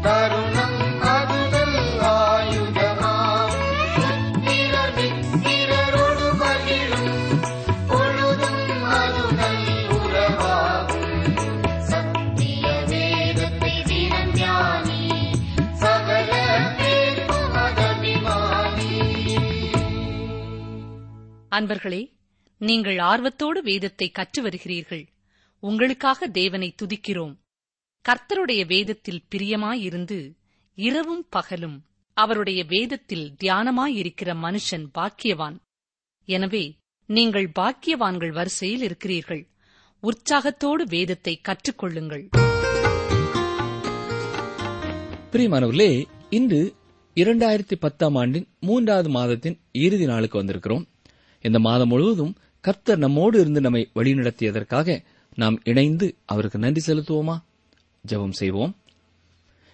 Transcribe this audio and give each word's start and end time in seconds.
தருணம் 0.00 1.00
அதுதல் 1.00 1.78
ஆயுதமாம் 2.00 3.56
மித்திரரோடு 4.96 6.36
பொழுதும் 7.86 8.84
அதுதல் 8.84 9.66
உறவாகும். 9.88 11.34
சத்திய 11.78 12.84
வேதத்தை 12.86 13.82
ஞானி 14.34 15.30
சகல 15.72 16.30
பேர்க்கும் 16.78 17.50
அன்பர்களே 21.50 22.12
நீங்கள் 22.58 22.98
ஆர்வத்தோடு 22.98 23.62
வேதத்தை 23.62 24.10
கற்று 24.10 24.48
வருகிறீர்கள். 24.48 25.06
உங்களுக்காக 25.58 26.26
தேவனை 26.26 26.74
துதிக்கிறோம். 26.82 27.40
கர்த்தருடைய 28.08 28.66
வேதத்தில் 28.66 29.24
பிரியமாயிருந்து 29.34 30.36
இரவும் 30.74 31.26
பகலும் 31.28 31.84
அவருடைய 32.14 32.64
வேதத்தில் 32.68 33.34
தியானமாயிருக்கிற 33.44 34.30
மனுஷன் 34.42 34.86
பாக்கியவான். 34.94 35.56
எனவே 36.24 36.74
நீங்கள் 37.06 37.50
பாக்கியவான்கள் 37.58 38.32
வரிசையில் 38.32 38.82
இருக்கிறீர்கள். 38.82 39.48
உற்சாகத்தோடு 40.00 40.86
வேதத்தை 40.86 41.40
கற்றுக்கொள்ளுங்கள். 41.48 42.24
பிரியமானவர்களே 45.32 46.04
இன்று 46.30 46.74
இரண்டாயிரத்தி 47.16 47.74
பத்தாம் 47.80 48.14
ஆண்டின் 48.14 48.48
மூன்றாவது 48.60 49.08
மாதத்தின் 49.08 49.60
இறுதி 49.72 50.06
நாளுக்கு 50.06 50.42
வந்திருக்கிறோம். 50.42 50.84
இந்த 51.40 51.58
மாதம் 51.58 51.88
முழுவதும் 51.88 52.36
கர்த்தர் 52.60 52.98
நம்மோடு 52.98 53.40
இருந்து 53.40 53.60
நம்மை 53.60 53.90
வழிநடத்தியதற்காக 53.94 55.04
நாம் 55.34 55.60
இணைந்து 55.64 56.16
அவருக்கு 56.24 56.58
நன்றி 56.58 56.92
செலுத்துவோமா? 56.92 57.38
ஜெபம் 58.10 58.38
செய்வோம். 58.38 58.72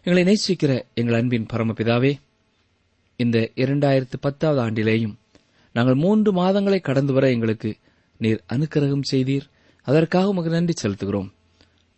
எங்களை 0.06 0.22
நேசிக்கிற 0.28 0.72
எங்கள் 0.94 1.18
அன்பின் 1.20 1.46
பரமபிதாவே 1.52 2.10
இந்த 3.16 3.38
இரண்டாயிரத்து 3.54 4.16
பத்தாவது 4.20 4.60
ஆண்டிலேயும் 4.64 5.14
நாங்கள் 5.72 5.94
மூன்று 5.94 6.30
மாதங்களை 6.32 6.80
கடந்து 6.80 7.12
வர 7.12 7.30
எங்களுக்கு 7.30 7.70
நீர் 8.20 8.42
அனுக்கிரகம் 8.52 9.06
செய்தீர். 9.11 9.46
அதற்காக 9.86 10.28
உமக்கு 10.28 10.50
நன்றி 10.50 10.74
செலுத்துகிறோம். 10.83 11.30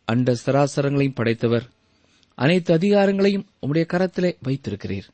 அண்ட 0.05 0.37
சராசரங்களையும் 0.45 1.19
படைத்தவர் 1.21 1.67
அனைத்து 2.35 2.71
அதிகாரங்களையும் 2.79 3.47
உம்முடைய 3.63 3.85
கரத்திலே 3.95 4.31
வைத்திருக்கிறீர். 4.47 5.09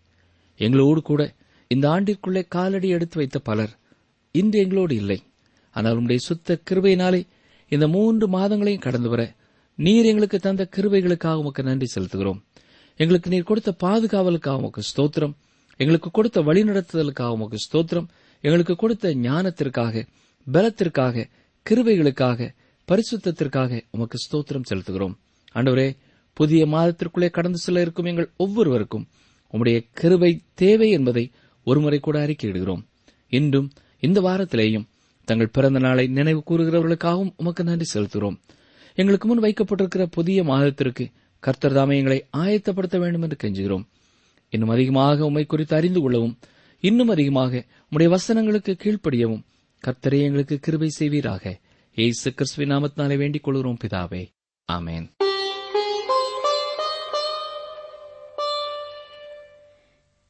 எங்களோடு 0.60 1.02
கூட 1.02 1.22
இந்த 1.68 1.88
ஆண்டிற்குள்ளே 1.88 2.44
காலடி 2.48 2.88
எடுத்து 2.88 3.18
வைத்த 3.18 3.38
பலர் 3.38 3.72
இன்று 4.32 4.58
எங்களோடு 4.58 4.94
இல்லை. 4.94 5.18
ஆனால் 5.70 5.98
உம்முடைய 5.98 6.20
சுத்த 6.28 6.60
கிருபையினாலே 6.70 7.22
இந்த 7.68 7.88
மூன்று 7.88 8.26
மாதங்களையும் 8.28 8.86
கடந்து 8.88 9.08
வர 9.08 9.22
நீர் 9.76 10.04
எங்களுக்கு 10.04 10.38
தந்த 10.38 10.68
கிருவைகளுக்காக 10.76 11.34
உமக்கு 11.34 11.62
நன்றி 11.62 11.86
செலுத்துகிறோம். 11.94 12.40
எங்களுக்கு 12.96 13.30
நீர் 13.30 13.42
கொடுத்த 13.42 13.74
பாதுகாவலுக்காக 13.84 14.56
உமக்கு 14.56 14.82
ஸ்தோத்திரம். 14.82 15.34
எங்களுக்கு 15.76 16.10
கொடுத்த 16.10 16.40
வழிநடத்துதலுக்காக 16.40 17.28
உமக்கு 17.28 17.56
ஸ்தோத்திரம். 17.66 18.06
எங்களுக்கு 18.40 18.76
கொடுத்த 18.76 19.14
ஞானத்திற்காக 19.14 20.06
பலத்திற்காக 20.52 21.26
கிருவைகளுக்காக 21.70 22.48
பரிசுத்தத்திற்காக 22.88 23.82
உமக்கு 23.90 24.18
ஸ்தோத்திரம் 24.18 24.66
செலுத்துகிறோம். 24.70 25.14
ஆண்டவரே 25.54 25.96
புதிய 26.32 26.66
மாதத்திற்குள்ளே 26.66 27.30
கடந்து 27.30 27.58
செல்ல 27.58 27.80
இருக்கும் 27.80 28.04
எங்கள் 28.04 28.30
ஒவ்வொருவருக்கும் 28.36 29.06
உம்முடைய 29.52 29.84
கிருவை 30.00 30.40
தேவை 30.54 30.90
என்பதை 30.90 31.30
ஒருமுறை 31.64 31.98
கூட 31.98 32.26
அறிக்கையிடுகிறோம். 32.26 32.82
இன்றும் 33.28 33.70
இந்த 33.98 34.20
வாரத்திலேயும் 34.20 34.88
தங்கள் 35.24 35.48
பிறந்த 35.48 35.78
நாளை 35.78 36.06
நினைவு 36.06 36.42
கூறுகிறவர்களுக்காகவும் 36.46 37.32
உமக்கு 37.36 37.64
நன்றி 37.64 38.00
செலுத்துகிறோம். 38.00 38.38
எங்களுக்கு 38.96 39.28
முன் 39.28 39.42
வைக்கப்பட்டிருக்கிற 39.42 40.04
புதிய 40.10 40.44
மாதத்திற்கு 40.44 41.04
கர்த்தர் 41.38 41.72
தாமே 41.72 41.96
எங்களை 41.96 42.18
ஆயத்தப்படுத்த 42.36 42.98
வேண்டும் 42.98 43.24
என்று 43.26 43.36
கெஞ்சுகிறோம். 43.42 43.86
இன்னும் 44.48 44.68
அதிகமாக 44.68 45.24
உண்மை 45.24 45.44
குறித்து 45.46 45.76
அறிந்து 45.76 46.00
கொள்ளவும் 46.00 46.38
இன்னும் 46.80 47.08
அதிகமாக 47.08 47.64
உடைய 47.90 48.08
வசனங்களுக்கு 48.12 48.72
கீழ்ப்படியவும் 48.82 49.44
கர்த்தரே 49.84 50.20
எங்களுக்கு 50.22 50.58
கிருபை 50.58 50.88
செய்வீராக. 50.88 51.44
ஏசு 51.96 52.34
கிறிஸ்துவின் 52.34 52.72
நாமத்தினாலே 52.72 53.16
வேண்டிக் 53.16 53.42
கொள்கிறோம் 53.42 53.78
பிதாவே. 53.84 54.22
ஆமேன். 54.72 55.06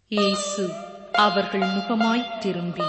இயேசு 0.08 0.64
அவர்கள் 1.12 1.66
முகமாய் 1.76 2.30
திரும்பி 2.38 2.88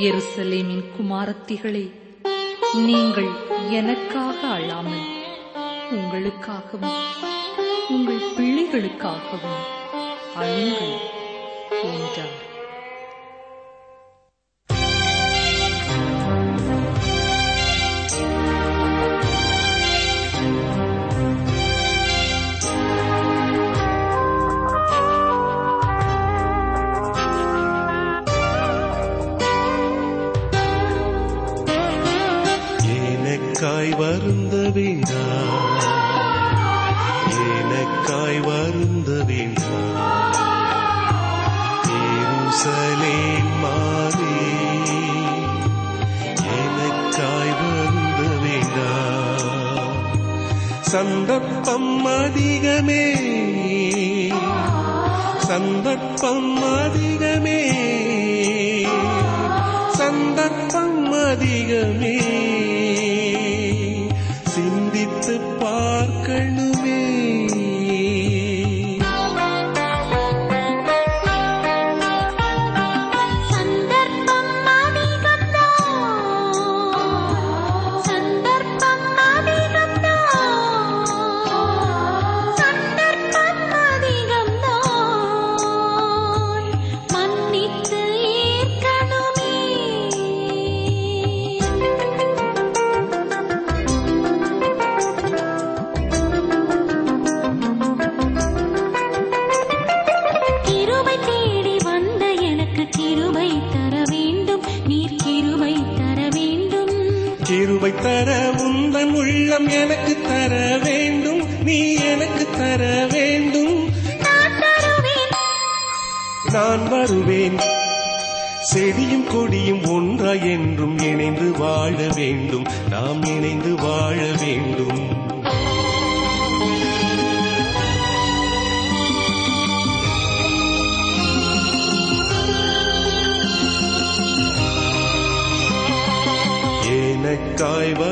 எருசலேமின் 0.00 0.84
குமாரத்திகளே 0.96 1.86
நீங்கள் 2.74 3.30
எனக்காக 3.70 4.48
அழாமல் 4.48 5.06
உங்களுக்காகவும் 5.90 6.98
உங்கள் 7.88 8.22
பிள்ளைகளுக்காகவும் 8.36 9.62
அழுங்கள் 10.36 10.96
என்றார். 11.82 12.45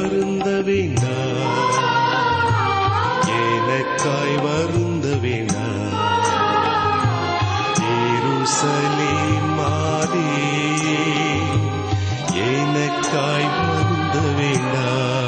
வருந்த 0.04 0.48
வேண்டாம் 0.62 1.60
எனக்காய் 3.36 4.36
வருந்த 4.44 5.06
வேண்டாம் 5.22 5.94
எருசலேம் 7.92 9.50
மாதே 9.58 10.26
எனக்காய் 12.48 13.48
வருந்த 13.60 14.18
வேண்டாம் 14.40 15.23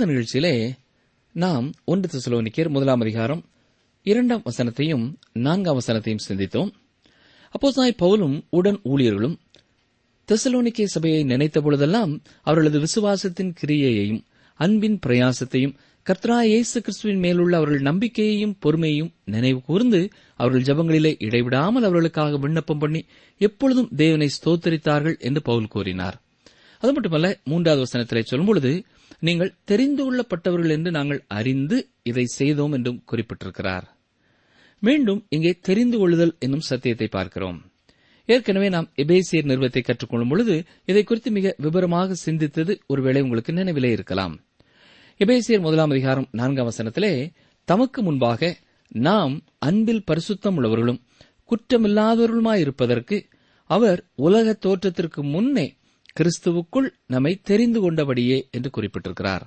கடந்த 0.00 0.14
நிகழ்ச்சியிலே 0.14 0.52
நாம் 1.34 1.72
ஒன்று 1.84 2.08
திசலோனிக்கர் 2.12 2.68
முதலாம் 2.68 3.00
அதிகாரம் 3.00 3.44
இரண்டாம் 4.02 4.42
வசனத்தையும் 4.44 5.14
நான்காம் 5.32 5.78
வசனத்தையும் 5.80 6.22
சிந்தித்தோம். 6.28 6.70
அப்போஸ்தலனாய் 7.54 7.96
பவுலும் 7.98 8.36
உடன் 8.50 8.78
ஊழியர்களும் 8.84 9.34
தெசலோனிக்கே 10.28 10.84
சபையை 10.84 11.24
நினைத்த 11.24 11.60
பொழுதெல்லாம் 11.60 12.22
அவர்களது 12.42 12.80
விசுவாசத்தின் 12.80 13.52
கிரியையையும் 13.60 14.22
அன்பின் 14.60 14.98
பிரயாசத்தையும் 15.06 15.74
கர்த்தராய் 16.06 16.50
இயேசு 16.52 16.80
கிறிஸ்துவின் 16.80 17.18
மேலுள்ள 17.18 17.56
அவர்கள் 17.56 17.80
நம்பிக்கையையும் 17.80 18.56
பொறுமையையும் 18.64 19.12
நினைவு 19.24 19.60
கூர்ந்து 19.62 20.00
அவர்கள் 20.36 20.66
ஜபங்களிலே 20.70 21.12
இடைவிடாமல் 21.18 21.82
அவர்களுக்காக 21.82 22.38
விண்ணப்பம் 22.38 22.78
பண்ணி 22.78 23.02
எப்பொழுதும் 23.38 23.90
தேவனை 23.96 24.30
ஸ்தோத்தரித்தார்கள் 24.38 25.18
என்று 25.18 25.42
பவுல் 25.42 25.68
கூறினார். 25.68 26.18
அது 26.78 26.92
மட்டுமல்ல 26.92 27.38
மூன்றாவது 27.44 27.84
வசனத்திலே 27.84 28.24
சொல்லும்பொழுது 28.30 28.72
நீங்கள் 29.22 29.56
தெரிந்து 29.64 30.02
கொள்ளப்பட்டவர்கள் 30.04 30.74
என்று 30.76 30.90
நாங்கள் 30.90 31.20
அறிந்து 31.28 31.76
இதை 32.02 32.24
செய்தோம் 32.24 32.72
என்றும் 32.72 33.02
குறிப்பிட்டிருக்கிறார். 33.10 33.86
மீண்டும் 34.82 35.26
இங்கே 35.28 35.52
தெரிந்து 35.60 35.98
கொள்ளுதல் 35.98 36.34
என்னும் 36.38 36.68
சத்தியத்தை 36.68 37.08
பார்க்கிறோம். 37.08 37.58
ஏற்கனவே 38.28 38.68
நாம் 38.68 38.88
எபேசியர் 38.96 39.48
நிறுவத்தை 39.50 39.82
கற்றுக்கொள்ளும் 39.82 40.28
பொழுது 40.28 40.54
இதை 40.84 41.02
குறித்து 41.04 41.30
மிக 41.30 41.54
விபரமாக 41.58 42.16
சிந்தித்தது 42.26 42.72
ஒருவேளை 42.86 43.22
உங்களுக்கு 43.22 43.52
நினைவிலே 43.52 43.90
இருக்கலாம். 43.90 44.34
எபேசியர் 45.20 45.60
முதலாம் 45.60 45.90
அதிகாரம் 45.90 46.28
நான்காம் 46.30 46.68
வசனத்திலே 46.70 47.12
தமக்கு 47.68 48.02
முன்பாக 48.02 48.52
நாம் 48.88 49.34
அன்பில் 49.58 50.06
பரிசுத்தம் 50.10 50.56
உள்ளவர்களும் 50.58 51.00
குற்றமில்லாதவர்களுமாயிருப்பதற்கு 51.50 53.16
அவர் 53.70 54.00
உலக 54.26 54.52
தோற்றத்திற்கு 54.66 55.20
முன்னே 55.24 55.66
கிறிஸ்துவுக்குள் 56.16 56.88
நம்மை 57.06 57.40
தெரிந்து 57.42 57.80
கொண்டபடியே 57.80 58.38
என்று 58.50 58.70
குறிப்பிட்டிருக்கிறார். 58.76 59.44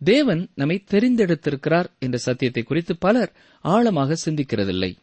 தேவன் 0.00 0.50
நம்மை 0.54 0.84
தெரிந்தெடுத்திருக்கிறார் 0.90 1.88
என்ற 1.98 2.18
சத்தியத்தை 2.18 2.62
குறித்து 2.62 2.96
பலர் 2.96 3.32
ஆழமாக 3.64 4.16
சிந்திக்கிறதில்லை. 4.24 4.96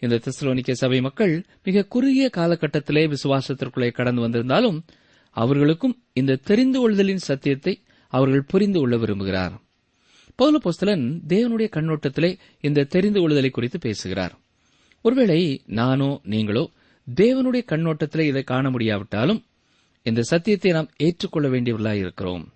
இந்த 0.00 0.20
தெசலோனிக்க 0.24 0.72
சபை 0.72 1.00
மக்கள் 1.00 1.34
மிக 1.62 1.84
குறுகிய 1.84 2.30
காலகட்டத்திலே 2.36 3.14
விசுவாசத்திற்குள்ளே 3.14 3.90
கடந்து 3.92 4.20
வந்திருந்தாலும் 4.20 4.78
அவர்களுக்கும் 5.30 5.94
இந்த 6.12 6.40
தெரிந்து 6.44 6.78
கொள்தலின் 6.80 7.26
சத்தியத்தை 7.28 7.74
அவர்கள் 8.12 8.42
புரிந்து 8.42 8.78
கொள்ள 8.78 8.96
விரும்புகிறார். 8.96 9.54
பௌல 10.38 10.56
போஸ்தலன் 10.64 11.04
தேவனுடைய 11.28 11.68
கண்ணோட்டத்திலே 11.76 12.30
இந்த 12.60 12.84
தெரிந்து 12.84 13.20
கொள்ளுதலை 13.20 13.50
குறித்து 13.50 13.78
பேசுகிறார். 13.78 14.34
ஒருவேளை 15.02 15.40
நானோ 15.66 16.20
நீங்களோ 16.24 16.70
தேவனுடைய 17.16 17.62
கண்ணோட்டத்திலே 17.72 18.20
இதை 18.20 18.42
காண 18.42 18.70
முடியாவிட்டாலும் 18.70 19.40
இந்த 20.06 20.22
சத்தியத்தை 20.22 20.70
நாம் 20.72 20.90
ஏற்றுக்கொள்ள 20.96 21.48
வேண்டியவர்களாக 21.48 21.94
இருக்கிறோம். 21.94 22.52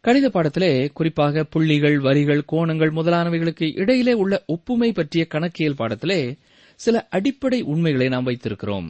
கணித 0.00 0.28
பாடத்திலே 0.28 0.88
குறிப்பாக 0.92 1.44
புள்ளிகள் 1.44 1.98
வரிகள் 1.98 2.44
கோணங்கள் 2.52 2.92
முதலானவைகளுக்கு 2.92 3.78
இடையிலே 3.80 4.12
உள்ள 4.12 4.42
ஒப்புமை 4.46 4.92
பற்றிய 4.92 5.26
கணக்கியல் 5.26 5.74
பாடத்திலே 5.74 6.38
சில 6.74 7.06
அடிப்படை 7.10 7.62
உண்மைகளை 7.62 8.08
நாம் 8.08 8.26
வைத்திருக்கிறோம். 8.26 8.88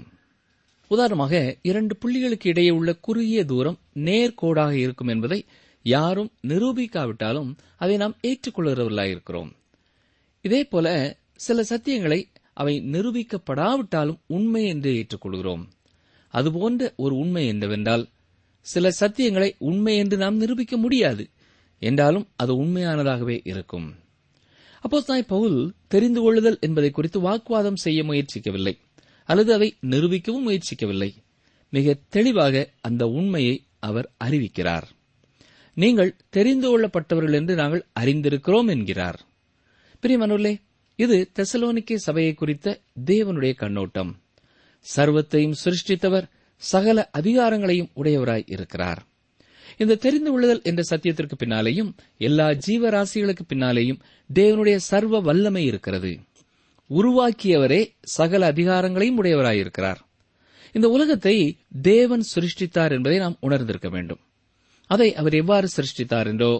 உதாரணமாக 0.88 1.56
இரண்டு 1.62 1.96
புள்ளிகளுக்கு 1.98 2.46
இடையே 2.46 2.70
உள்ள 2.70 2.94
குறுகிய 2.94 3.44
தூரம் 3.44 3.78
நேர்கோடாக 3.94 4.72
இருக்கும் 4.72 5.08
என்பதை 5.08 5.44
யாரும் 5.82 6.30
நிரூபிக்காவிட்டாலும் 6.48 7.50
அதை 7.76 7.96
நாம் 7.96 8.16
ஏற்றுக்கொள்கிறவர்களாயிருக்கிறோம் 8.22 9.50
இதேபோல 10.44 10.88
சில 11.34 11.62
சத்தியங்களை 11.62 12.20
அவை 12.54 12.80
நிரூபிக்கப்படாவிட்டாலும் 12.92 14.18
உண்மை 14.26 14.66
என்று 14.66 14.90
ஏற்றுக்கொள்கிறோம். 14.92 15.64
அதுபோன்ற 16.32 16.92
ஒரு 16.96 17.14
உண்மை 17.16 17.46
என்னவென்றால் 17.46 18.08
சில 18.60 18.90
சத்தியங்களை 19.00 19.52
உண்மை 19.58 19.96
என்று 19.96 20.16
நாம் 20.16 20.36
நிரூபிக்க 20.36 20.76
முடியாது 20.76 21.28
என்றாலும் 21.78 22.28
அது 22.36 22.62
உண்மையானதாகவே 22.62 23.40
இருக்கும். 23.44 23.94
அப்போஸ்தாய் 24.80 25.26
பவுல் 25.26 25.74
தெரிந்து 25.88 26.20
கொள்ளுதல் 26.20 26.58
என்பதை 26.60 26.90
குறித்து 26.90 27.20
வாக்குவாதம் 27.20 27.76
செய்ய 27.76 28.02
முயற்சிக்கவில்லை 28.02 28.78
அல்லது 29.24 29.52
அதை 29.52 29.76
நிரூபிக்கவும் 29.82 30.46
முயற்சிக்கவில்லை. 30.46 31.14
மிக 31.70 31.96
தெளிவாக 32.08 32.70
அந்த 32.80 33.06
உண்மையை 33.06 33.64
அவர் 33.78 34.12
அறிவிக்கிறார். 34.24 34.82
நீங்கள் 35.74 36.16
தெரிந்து 36.28 36.66
கொள்ளப்பட்டவர்கள் 36.68 37.32
என்று 37.32 37.54
நாங்கள் 37.54 37.86
அறிந்திருக்கிறோம் 38.00 38.68
என்கிறார். 38.68 39.20
பிரியமனுள்ளே 40.02 40.60
இது 40.96 41.30
தெசலோனிக்கே 41.34 41.94
சபையை 41.94 42.34
குறித்த 42.34 42.80
தேவனுடைய 43.04 43.54
கண்ணோட்டம். 43.54 44.21
சர்வத்தையும் 44.96 45.56
சிருஷ்டித்தவர் 45.64 46.26
சகல 46.56 47.10
அதிகாரங்களையும் 47.18 47.90
உடையவராய் 47.96 48.44
இருக்கிறார். 48.46 49.00
இந்த 49.78 49.94
தெரிந்து 49.94 50.30
கொள்ளுதல் 50.30 50.62
என்ற 50.62 50.82
சத்தியத்திற்கு 50.90 51.36
பின்னாலேயும் 51.38 51.90
எல்லா 52.18 52.50
ஜீவராசிகளுக்கு 52.50 53.44
பின்னாலேயும் 53.48 54.00
தேவனுடைய 54.34 54.76
சர்வ 54.76 55.20
வல்லமை 55.20 55.64
இருக்கிறது. 55.64 56.20
உருவாக்கியவரே 56.90 57.86
சகல 58.00 58.52
அதிகாரங்களையும் 58.52 59.20
உடையவராயிருக்கிறார் 59.22 60.00
இந்த 60.72 60.88
உலகத்தை 60.88 61.62
தேவன் 61.82 62.24
சிருஷ்டித்தார் 62.34 62.90
என்பதை 62.90 63.18
நாம் 63.18 63.36
உணர்ந்திருக்க 63.40 63.88
வேண்டும். 63.88 64.20
அதை 64.86 65.14
அவர் 65.14 65.34
எவ்வாறு 65.34 65.68
சிருஷ்டித்தார் 65.76 66.26
என்றோ 66.26 66.52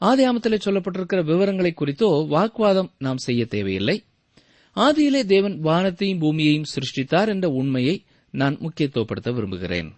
ஆதியாமத்திலே 0.00 0.58
சொல்லப்பட்டிருக்கிற 0.64 1.20
விவரங்களை 1.24 1.72
குறித்தோ 1.74 2.26
வாக்குவாதம் 2.28 2.90
நாம் 2.98 3.16
செய்ய 3.16 3.46
தேவையில்லை. 3.46 4.05
ஆதியிலே 4.76 5.24
தேவன் 5.24 5.60
வானத்தையும் 5.60 6.18
பூமியையும் 6.18 6.68
சிருஷ்டித்தார் 6.74 7.28
என்ற 7.28 7.48
உண்மையை 7.48 8.04
நான் 8.30 8.58
முக்கியத்துவப்படுத்த 8.58 9.34
விரும்புகிறேன். 9.34 9.94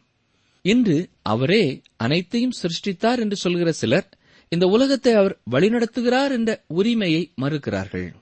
இன்று 0.62 1.08
அவரே 1.22 1.80
அனைத்தையும் 1.96 2.52
சிருஷ்டித்தார் 2.62 3.18
என்று 3.18 3.36
சொல்கிற 3.36 3.72
சிலர் 3.72 4.08
இந்த 4.48 4.66
உலகத்தை 4.66 5.12
அவர் 5.12 5.38
வழிநடத்துகிறார் 5.50 6.30
என்ற 6.30 6.64
உரிமையை 6.66 7.32
மறுக்கிறார்கள். 7.40 8.14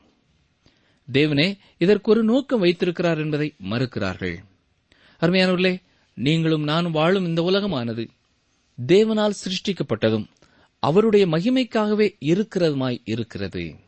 தேவனே 1.12 1.58
இதற்கு 1.78 2.10
ஒரு 2.10 2.22
நோக்கம் 2.24 2.60
வைத்திருக்கிறார் 2.60 3.18
என்பதை 3.18 3.54
மறுக்கிறார்கள். 3.70 4.36
அருமையானவர்களே 5.20 5.82
நீங்களும் 6.14 6.62
நானும் 6.62 6.92
வாழும் 6.92 7.26
இந்த 7.26 7.42
உலகமானது 7.42 8.08
தேவனால் 8.86 9.38
சிருஷ்டிக்கப்பட்டதும் 9.44 10.26
அவருடைய 10.78 11.26
மகிமைக்காகவே 11.26 12.08
இருக்கிறதுமாய் 12.20 13.00
இருக்கிறது. 13.04 13.84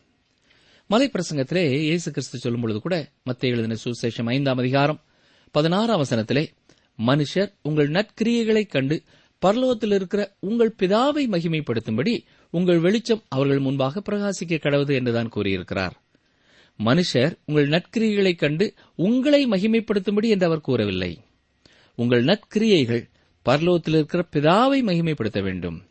மலை 0.91 1.11
பிரசங்கத்திலே 1.13 1.71
இயேசு 1.71 2.11
கிறிஸ்து 2.11 2.39
சொல்லும் 2.39 2.61
பொழுது 2.61 2.81
கூட 2.81 3.11
மத்திய 3.23 3.53
எழுதின 3.53 3.77
சுசேஷம் 3.85 4.29
ஐந்தாம் 4.29 4.59
அதிகாரம் 4.59 5.05
பதினாறாம் 5.51 6.03
வசனத்திலே 6.03 6.47
மனுஷர் 7.07 7.53
உங்கள் 7.63 7.91
நற்கிரியைகளைக் 7.91 8.69
கண்டு 8.69 9.03
பரலோகத்தில் 9.47 9.95
இருக்கிற 9.95 10.37
உங்கள் 10.41 10.75
பிதாவை 10.79 11.29
மகிமைப்படுத்தும்படி 11.29 12.19
உங்கள் 12.51 12.79
வெளிச்சம் 12.79 13.23
அவர்கள் 13.29 13.59
முன்பாக 13.59 14.03
பிரகாசிக்க 14.11 14.59
கடவுது 14.59 14.95
என்றுதான் 14.95 15.29
கூறியிருக்கிறார். 15.29 16.03
மனுஷர் 16.85 17.35
உங்கள் 17.45 17.69
நற்கிரியைகளைக் 17.69 18.39
கண்டு 18.39 18.75
உங்களை 18.95 19.47
மகிமைப்படுத்தும்படி 19.47 20.29
என்று 20.29 20.47
அவர் 20.47 20.61
கூறவில்லை. 20.61 21.25
உங்கள் 21.97 22.25
நற்கிரியைகள் 22.25 23.11
பரலோகத்தில் 23.45 23.95
இருக்கிற 23.95 24.27
பிதாவை 24.33 24.83
மகிமைப்படுத்த 24.83 25.43
வேண்டும். 25.43 25.83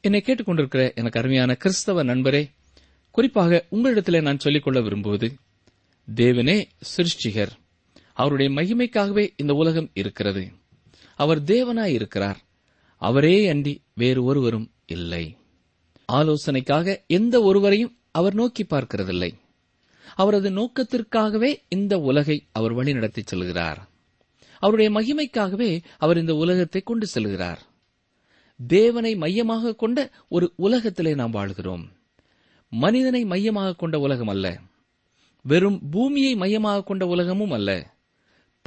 என்னை 0.00 0.22
கேட்டுக்கொண்டிருக்கிற 0.26 0.94
எனக்கு 0.94 1.18
அருமையான 1.18 1.54
கிறிஸ்தவ 1.54 2.02
நண்பரே 2.02 2.50
குறிப்பாக 3.10 3.66
உங்களிடத்தில் 3.68 4.22
நான் 4.22 4.38
சொல்லிக்கொள்ள 4.38 4.80
விரும்புவது 4.80 5.34
தேவனே 6.14 6.64
சிருஷ்டிகர். 6.96 7.50
அவருடைய 8.12 8.52
மகிமைக்காகவே 8.60 9.28
இந்த 9.36 9.54
உலகம் 9.54 9.90
இருக்கிறது. 9.94 10.52
அவர் 11.16 11.42
தேவனாய் 11.42 11.92
இருக்கிறார். 11.92 12.38
அவரே 12.96 13.48
அன்றி 13.48 13.82
வேறு 13.94 14.24
ஒருவரும் 14.24 14.70
இல்லை. 14.86 15.36
ஆலோசனைக்காக 16.12 17.06
எந்த 17.06 17.42
ஒருவரையும் 17.42 17.98
அவர் 18.10 18.34
நோக்கி 18.34 18.64
பார்க்கிறதில்லை. 18.64 19.32
அவரது 20.14 20.50
நோக்கத்திற்காகவே 20.50 21.54
இந்த 21.68 21.98
உலகை 21.98 22.46
அவர் 22.52 22.74
வழிநடத்திச் 22.74 23.34
செல்கிறார். 23.34 23.76
அவருடைய 24.58 24.90
மகிமைக்காகவே 24.90 25.82
அவர் 25.98 26.18
இந்த 26.18 26.34
உலகத்தை 26.34 26.80
கொண்டு 26.80 27.06
செல்கிறார். 27.14 27.58
தேவனை 28.66 29.16
மையமாக 29.16 29.74
கொண்ட 29.74 30.10
ஒரு 30.28 30.52
உலகத்திலே 30.56 31.14
நாம் 31.14 31.30
வாழ்கிறோம். 31.30 31.98
மனிதனை 32.70 33.24
மையமாக 33.24 33.74
கொண்ட 33.74 33.98
உலகம் 33.98 34.28
அல்ல. 34.28 34.60
வெறும் 35.42 35.88
பூமியை 35.90 36.36
மையமாக 36.36 36.82
கொண்ட 36.82 37.06
உலகமும் 37.06 37.50
அல்ல. 37.50 37.94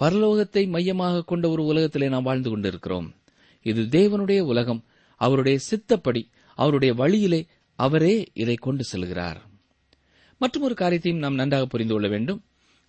பரலோகத்தை 0.02 0.68
மையமாக 0.68 1.24
கொண்ட 1.24 1.50
ஒரு 1.50 1.66
உலகத்திலே 1.66 2.10
நாம் 2.10 2.24
வாழ்ந்து 2.24 2.50
கொண்டிருக்கிறோம். 2.50 3.14
இது 3.62 3.84
தேவனுடைய 3.84 4.40
உலகம். 4.40 4.84
அவருடைய 5.18 5.60
சித்தப்படி 5.72 6.30
அவருடைய 6.56 6.94
வழியிலே 6.94 7.46
அவரே 7.76 8.28
இதை 8.34 8.56
கொண்டு 8.56 8.84
செல்கிறார். 8.92 9.38
மற்றும் 10.38 10.64
ஒரு 10.64 10.74
காரியத்தையும் 10.74 11.22
நாம் 11.22 11.34
நன்றாக 11.34 11.66
புரிந்து 11.66 11.94
கொள்ள 11.94 12.08
வேண்டும். 12.08 12.44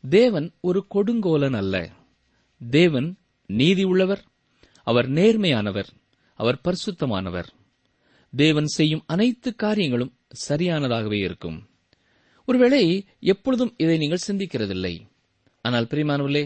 தேவன் 0.08 0.52
ஒரு 0.60 0.86
கொடுங்கோலன் 0.94 1.56
அல்ல. 1.56 1.90
தேவன் 2.70 3.16
நீதி 3.46 3.82
உள்ளவர் 3.82 4.24
அவர் 4.82 5.10
நேர்மையானவர். 5.10 5.86
அவர் 6.34 6.60
பரிசுத்தமானவர். 6.64 7.46
தேவன் 8.36 8.66
செய்யும் 8.66 9.04
அனைத்து 9.06 9.54
காரியங்களும் 9.54 10.16
சரியானதாகவே 10.48 11.18
இருக்கும். 11.18 11.68
ஒருவேளை 12.44 13.06
எப்பொழுதும் 13.20 13.74
இதை 13.76 13.98
நீங்கள் 13.98 14.26
சிந்திக்கிறதில்லை. 14.26 14.94
ஆனால் 15.62 15.86
பிரிமானவர்களே 15.86 16.44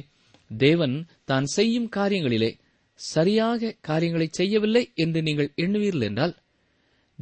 தேவன் 0.59 1.07
தான் 1.25 1.45
செய்யும் 1.45 1.88
காரியங்களிலே 1.97 2.50
சரியாக 2.95 3.76
காரியங்களை 3.80 4.28
செய்யவில்லை 4.30 4.92
என்று 4.95 5.23
நீங்கள் 5.23 5.52
எண்ணுவீர்கள் 5.57 6.00
என்றால் 6.00 6.35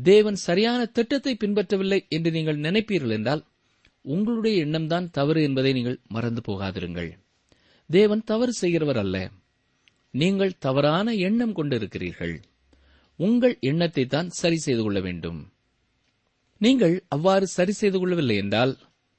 தேவன் 0.02 0.35
சரியான 0.35 0.87
திட்டத்தை 0.87 1.37
பின்பற்றவில்லை 1.44 2.08
என்று 2.08 2.30
நீங்கள் 2.30 2.58
நினைப்பீர்கள் 2.58 3.11
என்றால் 3.11 3.42
உங்களுடைய 4.04 4.64
எண்ணம்தான் 4.64 5.11
தவறு 5.11 5.42
என்பதை 5.42 5.73
நீங்கள் 5.73 6.00
மறந்து 6.08 6.40
போகாதிருங்கள். 6.40 7.11
தேவன் 7.90 8.23
தவறு 8.25 8.52
செய்கிறவர் 8.52 8.96
அல்ல. 8.96 9.16
நீங்கள் 10.11 10.58
தவறான 10.58 11.12
எண்ணம் 11.12 11.54
கொண்டிருக்கிறீர்கள். 11.54 12.37
உங்கள் 13.16 13.58
எண்ணத்தை 13.61 14.06
தான் 14.06 14.28
சரி 14.28 14.56
செய்து 14.56 14.82
கொள்ள 14.82 15.00
வேண்டும். 15.00 15.52
நீங்கள் 16.58 17.04
அவ்வாறு 17.08 17.46
சரி 17.46 17.73
செய்து 17.73 17.99
கொள்ளவில்லை 17.99 18.37
என்றால் 18.37 18.78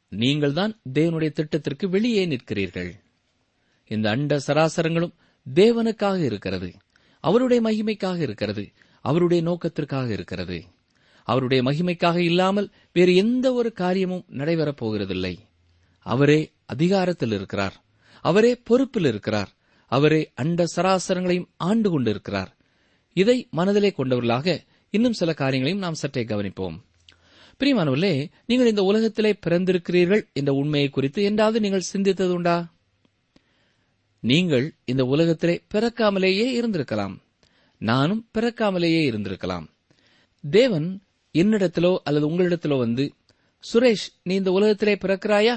நீங்கள்தான் 0.09 0.81
தேவனுடைய 0.93 1.31
திட்டத்திற்கு 1.31 1.89
வெளியே 1.89 2.25
நிற்கிறீர்கள். 2.25 2.91
இந்த 3.87 4.09
அண்ட 4.09 4.39
சராசரங்களும் 4.39 5.13
தேவனுக்காக 5.53 6.23
இருக்கிறது. 6.23 6.73
அவருடைய 7.19 7.71
மகிமைக்காக 7.71 8.17
இருக்கிறது. 8.17 8.71
அவருடைய 9.01 9.43
நோக்கத்திற்காக 9.43 10.11
இருக்கிறது. 10.11 10.63
அவருடைய 11.23 11.63
மகிமைக்காக 11.63 12.15
இல்லாமல் 12.15 12.71
வேறு 12.93 13.15
எந்த 13.15 13.53
ஒரு 13.53 13.73
காரியமும் 13.73 14.25
நடைபெறப் 14.29 14.85
போகிறதில்லை. 14.85 15.37
அவரே 15.99 16.53
அதிகாரத்தில் 16.65 17.31
இருக்கிறார். 17.31 17.85
அவரே 18.21 18.55
பொறுப்பில் 18.55 19.05
இருக்கிறார். 19.05 19.51
அவரே 19.85 20.31
அண்ட 20.35 20.65
சராசரங்களையும் 20.75 21.47
ஆண்டு 21.57 21.89
கொண்டிருக்கிறார். 21.89 22.56
இதை 23.17 23.47
மனதிலே 23.51 23.91
கொண்டவர்களாக 23.91 24.63
இன்னும் 24.89 25.13
சில 25.13 25.33
காரியங்களையும் 25.33 25.85
நாம் 25.85 25.93
சற்றே 25.93 26.23
கவனிப்போம். 26.23 26.75
பிரியமானவர்களே 27.59 28.31
நீங்கள் 28.45 28.67
இந்த 28.67 28.83
உலகத்திலே 28.83 29.35
பிறந்திருக்கிறீர்கள் 29.45 30.23
என்ற 30.33 30.53
உண்மையை 30.53 30.89
குறித்து 30.89 31.23
என்றாவது 31.23 31.59
நீங்கள் 31.59 31.89
சிந்தித்ததுண்டா? 31.93 32.65
நீங்கள் 34.19 34.73
இந்த 34.85 35.05
உலகத்திலே 35.05 35.61
பிறக்காமலேயே 35.73 36.47
இருந்திருக்கலாம். 36.61 37.15
நானும் 37.77 38.27
பிறக்காமலேயே 38.37 39.01
இருந்திருக்கலாம். 39.11 39.65
தேவன் 40.49 41.01
என்னிடத்திலோ 41.33 41.97
அல்லது 42.03 42.29
உங்களிடத்திலோ 42.29 42.77
வந்து 42.77 43.13
சுரேஷ் 43.73 44.07
நீ 44.23 44.35
இந்த 44.35 44.51
உலகத்திலே 44.51 44.93
பிறக்கிறாயா? 44.93 45.55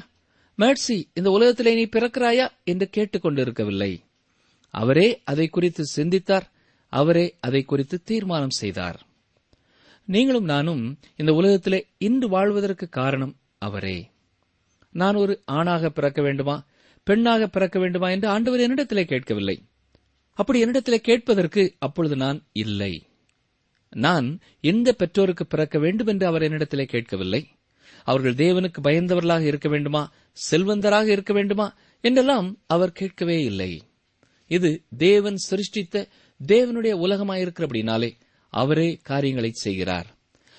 மேட்சி 0.59 1.05
இந்த 1.15 1.31
உலகத்திலே 1.31 1.75
நீ 1.75 1.85
பிறக்கிறாயா? 1.85 2.49
என்று 2.65 2.91
கேட்டுக்கொண்டிருக்கவில்லை. 2.97 4.01
அவரே 4.71 5.21
அதை 5.25 5.49
குறித்து 5.49 5.87
சிந்தித்தார் 5.87 6.51
அவரே 6.91 7.37
அதை 7.41 7.63
குறித்து 7.63 8.03
தீர்மானம் 8.03 8.51
செய்தார். 8.51 9.07
நீங்களும் 10.05 10.45
நானும் 10.45 10.99
இந்த 11.17 11.33
உலகத்திலே 11.33 11.87
இன்று 11.99 12.29
வாழ்வதற்கு 12.29 12.89
காரணம் 12.89 13.37
அவரே. 13.59 14.11
நான் 14.93 15.15
ஒரு 15.15 15.43
ஆணாக 15.45 15.89
பிறக்க 15.89 16.23
வேண்டுமா? 16.23 16.65
பெண்ணாக 17.03 17.47
பிறக்க 17.47 17.79
வேண்டுமா 17.79 18.11
என்று 18.11 18.29
ஆண்டவர் 18.29 18.61
என்னிடத்திலே 18.61 19.05
கேட்கவில்லை. 19.05 19.63
அப்படி 20.33 20.65
என்னிடத்திலே 20.65 20.97
கேட்பதற்கு 20.97 21.75
அப்பொழுது 21.79 22.17
நான் 22.17 22.47
இல்லை. 22.53 23.07
நான் 23.91 24.41
எந்த 24.61 24.93
பெற்றோருக்கு 24.93 25.47
பிறக்க 25.47 25.79
வேண்டும் 25.79 26.07
என்று 26.07 26.27
அவர் 26.27 26.43
என்னிடத்திலே 26.43 26.85
கேட்கவில்லை. 26.85 27.49
அவர்கள் 28.05 28.35
தேவனுக்கு 28.35 28.81
பயந்தவர்களாக 28.83 29.41
இருக்க 29.41 29.69
வேண்டுமா? 29.69 30.13
செல்வந்தராக 30.51 31.07
இருக்க 31.07 31.33
வேண்டுமா? 31.33 31.75
என்றெல்லாம் 32.01 32.59
அவர் 32.67 32.93
கேட்கவே 32.93 33.45
இல்லை. 33.45 33.83
இது 34.47 34.83
தேவன் 34.97 35.37
சிருஷ்டித்த 35.37 36.09
தேவனுடைய 36.47 36.95
உலகமாயிருக்கிறபடினாலே 37.07 38.11
அவரே 38.49 38.99
காரியங்களை 39.03 39.51
செய்கிறார். 39.53 40.07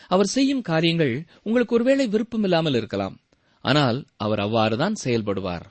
அவர் 0.07 0.25
செய்யும் 0.25 0.61
காரியங்கள் 0.61 1.25
உங்களுக்கு 1.43 1.75
ஒருவேளை 1.75 2.07
விருப்பமில்லாமல் 2.07 2.75
இருக்கலாம். 2.75 3.19
ஆனால் 3.61 4.05
அவர் 4.15 4.39
அவ்வாறுதான் 4.39 4.93
செயல்படுவார். 5.03 5.61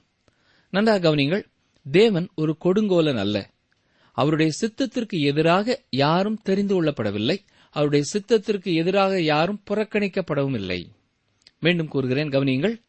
நன்றாக 0.71 0.99
கவனிங்கள் 0.99 1.45
தேவன் 1.91 2.29
ஒரு 2.35 2.57
கொடுங்கோலன் 2.65 3.19
அல்ல. 3.19 3.51
அவருடைய 4.13 4.53
சித்தத்திற்கு 4.61 5.21
எதிராக 5.21 5.85
யாரும் 5.91 6.41
தெரிந்து 6.43 6.83
கொள்ளப்படவில்லை. 6.83 7.39
அவருடைய 7.71 8.05
சித்தத்திற்கு 8.13 8.75
எதிராக 8.75 9.21
யாரும் 9.21 9.63
புறக்கணிக்கப்படவும் 9.71 10.55
இல்லை. 10.55 10.91
மீண்டும் 11.61 11.89
கூறுகிறேன் 11.89 12.29
கவனியுங்கள் 12.29 12.83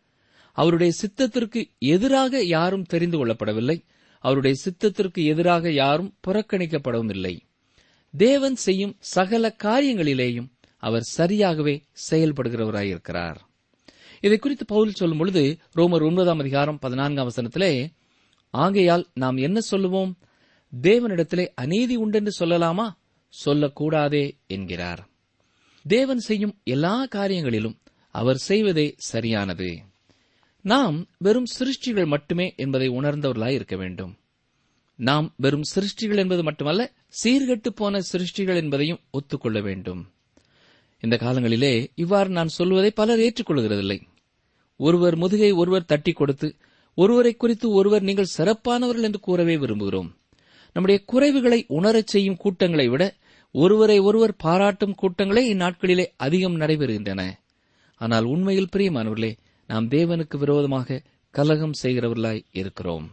அவருடைய 0.54 0.94
சித்தத்திற்கு 1.02 1.64
எதிராக 1.78 2.44
யாரும் 2.44 2.84
தெரிந்து 2.84 3.26
கொள்ளப்படவில்லை. 3.26 3.84
அவருடைய 4.22 4.56
சித்தத்திற்கு 4.56 5.26
எதிராக 5.26 5.72
யாரும் 5.72 6.16
புறக்கணிக்கப்படவும் 6.28 7.10
இல்லை 7.10 7.46
தேவன் 8.18 8.56
செய்யும் 8.56 8.96
சகல 9.00 9.56
காரியங்களிலேயும் 9.64 10.50
அவர் 10.78 11.08
சரியாகவே 11.18 11.84
செயல்படுகிறவராயிருக்கிறார். 12.10 13.36
இதை 14.22 14.38
குறித்து 14.38 14.66
பவுல் 14.66 14.92
சொல்லும் 14.92 15.18
பொழுது 15.18 15.58
ரோமர் 15.76 16.06
ஒன்பதாம் 16.06 16.40
அதிகாரம் 16.40 16.80
பதினான்காம் 16.80 17.30
வசனத்திலே 17.30 17.94
ஆகையால் 18.50 19.08
நாம் 19.14 19.38
என்ன 19.38 19.60
சொல்லுவோம்? 19.60 20.18
தேவனிடத்திலே 20.82 21.48
அநீதி 21.56 21.96
உண்டென்று 21.96 22.46
சொல்லலாமா? 22.46 22.92
சொல்லக்கூடாதே 23.46 24.32
என்கிறார். 24.48 25.10
தேவன் 25.88 26.20
செய்யும் 26.20 26.60
எல்லா 26.64 27.08
காரியங்களிலும் 27.16 27.78
அவர் 28.10 28.38
செய்வதே 28.38 28.94
சரியானது. 28.98 29.82
நாம் 30.62 31.08
வெறும் 31.18 31.46
சிருஷ்டிகள் 31.60 32.06
மட்டுமே 32.06 32.54
என்பதை 32.58 32.90
உணர்ந்தவர்களாய் 32.90 33.54
இருக்க 33.54 33.76
வேண்டும். 33.76 34.18
நாம் 34.96 35.34
வெறும் 35.38 35.64
சிருஷ்டிகள் 35.76 36.16
என்பது 36.16 36.44
மட்டுமல்ல 36.44 36.92
சீர்கட்டு 37.24 37.68
போன 37.68 38.02
சிருஷ்டிகள் 38.12 38.56
என்பதையும் 38.56 39.00
ஒத்துக்கொள்ள 39.12 39.62
வேண்டும். 39.62 40.08
இந்த 41.00 41.16
காலங்களிலே 41.16 41.88
இவ்வாறு 41.96 42.30
நான் 42.30 42.48
சொல்வதை 42.48 42.92
பலர் 42.92 43.20
ஏற்றுக்கொள்கிறதில்லை. 43.20 44.02
ஒருவர் 44.76 45.16
முதுகை 45.16 45.52
ஒருவர் 45.52 45.86
தட்டி 45.86 46.12
கொடுத்து 46.12 46.56
ஒருவரை 46.96 47.36
குறித்து 47.36 47.72
ஒருவர் 47.72 48.02
நீங்கள் 48.02 48.34
சிறப்பானவர்கள் 48.38 49.02
என்று 49.02 49.20
கூறவே 49.20 49.58
விரும்புகிறோம். 49.58 50.10
நம்முடைய 50.74 51.04
குறைவுகளை 51.14 51.64
உணரச் 51.68 52.08
செய்யும் 52.08 52.38
கூட்டங்களை 52.38 52.88
விட 52.88 53.16
ஒருவரை 53.52 54.00
ஒருவர் 54.00 54.36
பாராட்டும் 54.36 54.96
கூட்டங்களே 55.02 55.44
இந்நாட்களிலே 55.54 56.06
அதிகம் 56.18 56.60
நடைபெறுகின்றன. 56.60 57.32
ஆனால் 57.96 58.24
உண்மையில் 58.24 58.70
பிரியமானவர்களே 58.72 59.36
நாம் 59.72 59.88
தேவனுக்கு 59.88 60.38
விரோதமாக 60.38 61.02
கலகம் 61.34 61.76
செய்கிறவர்களாய் 61.84 62.46
இருக்கிறோம். 62.52 63.06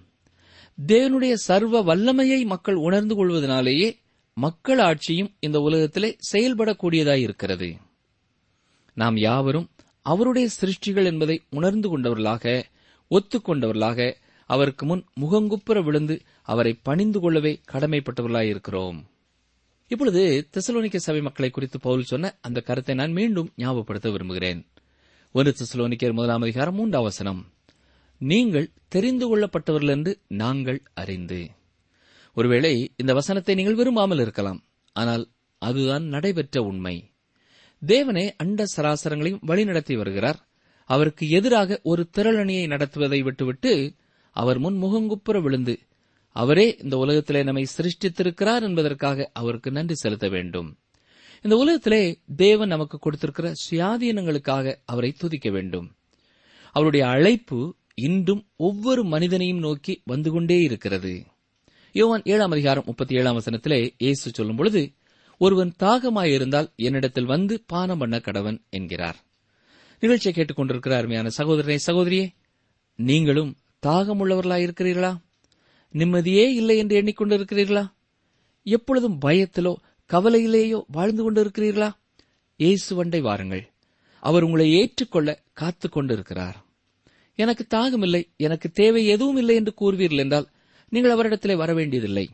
தேவனுடைய 0.78 1.34
சர்வ 1.48 1.82
வல்லமையை 1.82 2.38
மக்கள் 2.44 2.78
உணர்ந்து 2.86 3.14
கொள்வதனாலேயே 3.14 3.88
மக்கள் 4.36 4.78
ஆட்சியும் 4.78 5.30
இந்த 5.40 5.58
உலகத்திலே 5.60 6.10
செயல்படக்கூடியதாய் 6.32 7.24
இருக்கிறது. 7.26 7.68
நாம் 8.96 9.16
யாவரும் 9.16 9.68
அவருடைய 10.06 10.48
சிருஷ்டிகள் 10.60 11.08
என்பதை 11.10 11.36
உணர்ந்து 11.50 11.88
கொண்டவர்களாக 11.88 12.64
ஒத்துக்கொண்டவர்களாக 13.10 14.08
அவருக்கு 14.50 14.84
முன் 14.86 15.02
முகங்குப்புற 15.20 15.78
விழுந்து 15.84 16.14
அவரை 16.42 16.72
பணிந்து 16.82 17.20
கொள்ளவே 17.20 17.52
கடமைப்பட்டவர்களாயிருக்கிறோம் 17.72 18.98
இப்பொழுது 19.90 20.22
தெசலோனிக்க 20.54 20.96
சபை 20.96 21.20
மக்களை 21.20 21.50
குறித்து 21.50 21.78
பவுல் 21.80 22.10
சொன்ன 22.12 22.34
அந்த 22.40 22.60
கருத்தை 22.60 22.94
நான் 22.94 23.12
மீண்டும் 23.12 23.52
ஞாபகப்படுத்த 23.56 24.10
விரும்புகிறேன். 24.12 24.60
ஒரு 25.32 25.54
தெசலோனிக்கர் 25.58 26.12
முதலாம் 26.12 26.42
அதிகாரம் 26.42 26.75
மூன்றாம் 26.75 27.02
வசனம். 27.02 27.52
நீங்கள் 28.18 28.70
தெரிந்து 28.88 29.25
கொள்ளப்பட்டவர்கள் 29.26 29.88
என்று 29.88 30.20
நாங்கள் 30.28 30.82
அறிந்து. 30.94 31.50
ஒருவேளை 32.35 32.92
இந்த 32.97 33.14
வசனத்தை 33.14 33.54
நீங்கள் 33.54 33.75
விரும்பாமல் 33.75 34.18
இருக்கலாம். 34.18 34.64
ஆனால் 34.92 35.28
அதுதான் 35.58 36.04
நடைபெற்ற 36.04 36.62
உண்மை. 36.62 37.11
தேவனே 37.87 38.30
அண்ட 38.37 38.64
சராசரங்களையும் 38.76 39.44
வழிநடத்தி 39.47 39.97
வருகிறார். 39.97 40.49
அவருக்கு 40.85 41.28
எதிராக 41.28 41.80
ஒரு 41.82 42.08
திரளணியை 42.16 42.66
நடத்துவதை 42.66 43.23
விட்டுவிட்டு 43.23 43.94
அவர் 44.30 44.58
முன் 44.58 44.82
முகங்குப்புற 44.82 45.42
விழுந்து 45.42 45.78
அவரே 46.32 46.76
இந்த 46.82 46.97
உலகத்திலே 46.97 47.42
நம்மை 47.42 47.66
சிருஷ்டித்திருக்கிறார் 47.76 48.62
என்பதற்காக 48.62 49.30
அவருக்கு 49.32 49.70
நன்றி 49.70 49.94
செலுத்த 49.94 50.28
வேண்டும். 50.28 50.76
இந்த 51.42 51.57
உலகத்திலே 51.57 52.18
தேவன் 52.37 52.68
நமக்கு 52.68 52.99
கொடுத்திருக்கிற 52.99 53.52
சுயாதீனங்களுக்காக 53.71 54.75
அவரை 54.85 55.12
துதிக்க 55.12 55.50
வேண்டும். 55.50 55.95
அவருடைய 56.73 57.07
அழைப்பு 57.07 57.75
இன்றும் 57.95 58.47
ஒவ்வொரு 58.57 59.04
மனிதனையும் 59.04 59.59
நோக்கி 59.59 60.02
வந்து 60.04 60.30
கொண்டே 60.30 60.61
இருக்கிறது. 60.61 61.25
யோவான் 61.92 62.23
ஏழாம் 62.25 62.50
அதிகாரம் 62.50 62.83
முப்பத்தி 62.87 63.14
ஏழாம் 63.14 63.38
வசனத்திலே 63.38 63.90
இயேசு 63.99 64.30
சொல்லும் 64.35 64.57
பொழுது 64.57 64.92
ஒருவன் 65.38 65.75
தாகமாயிருந்தால் 65.78 66.75
என்னிடத்தில் 66.76 67.25
வந்து 67.25 67.62
பானம் 67.66 67.99
பண்ண 67.99 68.16
கடவன் 68.16 68.61
என்கிறார். 68.71 69.16
நிகழ்ச்சியை 70.00 70.35
கேட்டுக்கொண்டிருக்கிற 70.37 70.90
அருமையான 70.90 71.30
சகோதரனே 71.37 71.78
சகோதரியே 71.87 72.28
நீங்களும் 72.95 73.57
தாகமுள்ளவர்களாயிருக்கிறீர்களா? 73.87 75.16
நிம்மதியே 75.90 76.54
இல்லை 76.54 76.78
என்று 76.78 77.02
எண்ணிக்கொண்டிருக்கிறீர்களா? 77.02 77.88
எப்பொழுதும் 78.62 79.18
பயத்திலோ 79.21 79.75
கவலையிலேயோ 80.12 80.82
வாழ்ந்து 80.86 81.32
கொண்டிருக்கிறீர்களா? 81.32 81.92
இயேசுவண்டை 82.58 83.20
வாருங்கள். 83.20 83.72
அவர் 84.20 84.42
உங்களை 84.42 84.72
ஏற்றுக்கொள்ள 84.72 85.42
காத்துக் 85.52 85.92
கொண்டிருக்கிறார். 85.92 86.64
எனக்கு 87.34 87.66
தாகமில்லை 87.66 88.28
எனக்கு 88.36 88.70
தேவை 88.70 89.06
எதுவும் 89.06 89.36
இல்லை 89.36 89.54
என்று 89.54 89.74
கூறுவீர்கள் 89.80 90.16
என்றால் 90.16 90.48
நீங்கள் 90.88 91.12
அவரிடத்திலே 91.12 91.56
வரவேண்டியதில்லை. 91.56 92.28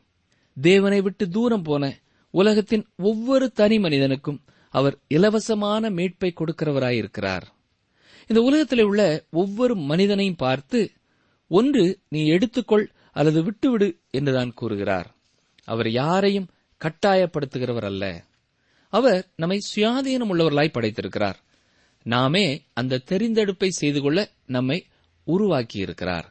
தேவனை 0.60 1.00
விட்டு 1.00 1.28
தூரம் 1.28 1.62
போன 1.62 1.98
உலகத்தின் 2.30 2.86
ஒவ்வொரு 2.96 3.50
தனி 3.50 3.78
மனிதனுக்கும் 3.78 4.42
அவர் 4.68 4.98
இலவசமான 5.08 5.90
மீட்பை 5.90 6.32
கொடுக்கிறவராயிருக்கிறார். 6.32 7.42
இந்த 8.26 8.42
உலகத்திலே 8.42 8.82
உள்ள 8.82 9.24
ஒவ்வொரு 9.30 9.76
மனிதனையும் 9.76 10.36
பார்த்து 10.36 10.90
ஒன்று 11.48 11.98
நீ 12.08 12.30
எடுத்துக்கொள் 12.30 12.86
அல்லது 13.12 13.42
விட்டுவிடு 13.42 13.98
என்றுதான் 14.10 14.54
கூறுகிறார். 14.54 15.14
அவர் 15.64 15.90
யாரையும் 15.90 16.48
கட்டாயப்படுத்துகிறவர் 16.84 17.84
அல்ல. 17.84 18.24
அவர் 18.88 19.26
நம்மை 19.36 19.58
சுயாதீனம் 19.74 20.30
உள்ளவர்களாய் 20.30 20.72
படைத்திருக்கிறார். 20.72 21.34
நாமே 22.02 22.62
அந்த 22.72 23.02
தெரிந்தெடுப்பை 23.06 23.68
செய்து 23.68 24.00
கொள்ள 24.00 24.30
நம்மை 24.46 24.86
உருவாக்கியிருக்கிறார். 25.26 26.24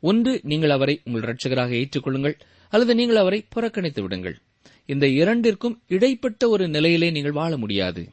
ஒன்று 0.00 0.40
நீங்கள் 0.42 0.70
அவரை 0.70 1.00
உங்கள் 1.04 1.22
ரட்சகராக 1.22 1.70
ஏற்றுக்கொள்ளுங்கள் 1.72 2.38
அல்லது 2.68 2.94
நீங்கள் 2.94 3.16
அவரை 3.16 3.46
புறக்கணித்து 3.48 4.02
விடுங்கள். 4.02 4.38
இந்த 4.86 5.06
இரண்டிற்கும் 5.06 5.82
இடைப்பட்ட 5.86 6.48
ஒரு 6.48 6.68
நிலையிலே 6.68 7.10
நீங்கள் 7.10 7.32
வாழ 7.32 7.56
முடியாது. 7.56 8.12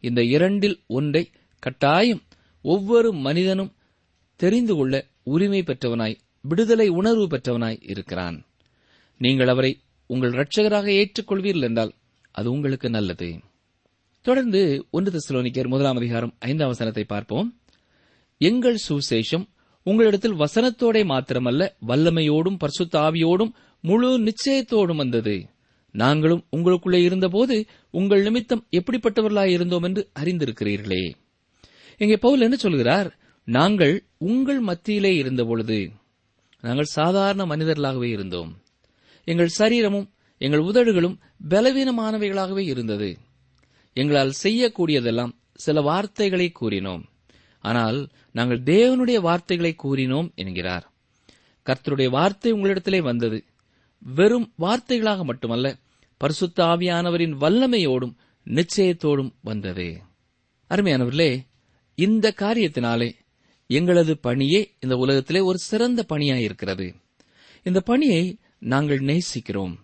இந்த 0.00 0.24
இரண்டில் 0.24 0.80
ஒன்றை 0.86 1.30
கட்டாயம் 1.58 2.22
ஒவ்வொரு 2.62 3.12
மனிதனும் 3.12 3.74
தெரிந்து 4.36 4.74
கொள்ள 4.74 5.06
உரிமை 5.22 5.62
பெற்றவனாய் 5.66 6.18
விடுதலை 6.40 6.88
உணர்வு 6.88 7.26
பெற்றவனாய் 7.26 7.78
இருக்கிறான். 7.82 8.46
நீங்கள் 9.18 9.48
அவரை 9.48 9.80
உங்கள் 10.12 10.30
ரட்சகராக 10.30 10.86
ஏற்றுக்கொள்வீர்கள் 11.00 11.62
என்றால் 11.62 11.92
அது 12.32 12.50
உங்களுக்கு 12.50 12.90
நல்லது. 12.90 13.40
தொடர்ந்து 14.20 14.86
ஒன்று 14.90 15.10
தெசலோனிக்கர் 15.10 15.68
முதலாம் 15.68 15.96
அதிகாரம் 15.96 16.32
ஐந்தாம் 16.38 16.68
வசனத்தை 16.68 17.04
பார்ப்போம். 17.04 17.48
எங்கள் 18.38 18.78
சுவிசேஷம் 18.88 19.44
உங்களிடத்தில் 19.82 20.34
வசனத்தோடே 20.34 21.02
மாத்திரமல்ல 21.12 21.68
வல்லமையோடும் 21.86 22.58
பரிசுத்த 22.58 22.98
ஆவியோடும் 22.98 23.52
முழு 23.80 24.10
நிச்சயத்தோடும் 24.20 24.96
வந்தது. 24.96 25.48
நாங்களும் 25.94 26.42
உங்களுக்குள்ளே 26.56 27.00
இருந்தபோது 27.02 27.66
உங்கள் 27.90 28.22
நிமித்தம் 28.22 28.66
எப்படிப்பட்டவர்களாய் 28.70 29.54
இருந்தோம் 29.56 29.82
என்று 29.82 30.10
அறிந்திருக்கிறீர்களே. 30.18 31.04
இங்கே 31.98 32.16
பவுல் 32.16 32.40
என்ன 32.40 32.56
சொல்கிறார்? 32.56 33.18
நாங்கள் 33.44 33.94
உங்கள் 34.18 34.60
மத்தியிலே 34.60 35.14
இருந்தபொழுது 35.14 35.90
நாங்கள் 36.62 36.94
சாதாரண 36.98 37.44
மனிதர்களாகவே 37.46 38.10
இருந்தோம். 38.10 38.50
எங்கள் 39.24 39.56
சரீரமும் 39.58 40.10
எங்கள் 40.38 40.60
உதடுகளும் 40.60 41.18
பலவீனமானவைகளாகவே 41.48 42.58
இருந்தது. 42.58 43.18
எங்களால் 43.92 44.32
செய்யக்கூடியதெல்லாம் 44.42 45.32
சில 45.54 45.80
வார்த்தைகளை 45.80 46.52
கூறினோம். 46.60 47.02
ஆனால் 47.58 48.08
நாங்கள் 48.32 48.62
தேவனுடைய 48.62 49.20
வார்த்தைகளை 49.20 49.76
கூறினோம் 49.84 50.34
என்கிறார். 50.34 50.92
கர்த்தருடைய 51.66 52.10
வார்த்தை 52.10 52.52
உங்களிடத்திலே 52.52 53.02
வந்தது. 53.02 53.44
வெறும் 53.98 54.52
வார்த்தைகளாக 54.58 55.22
மட்டுமல்ல 55.22 55.76
பரிசுத்த 56.16 56.64
ஆவியானவரின் 56.64 57.34
வல்லமையோடும் 57.40 58.14
நிச்சயத்தோடும் 58.46 59.32
வந்தது. 59.40 60.02
அருமையானவர்களே 60.70 61.40
இந்த 61.94 62.34
காரியத்தினாலே 62.36 63.12
எங்களது 63.66 64.18
பணியே 64.18 64.76
இந்த 64.80 64.96
உலகத்திலே 64.96 65.40
ஒரு 65.40 65.58
சிறந்த 65.58 66.04
பணியாயிருக்கிறது. 66.08 66.94
இந்த 67.62 67.80
பணியை 67.80 68.38
நாங்கள் 68.60 68.98
நேசிக்கிறோம். 68.98 69.76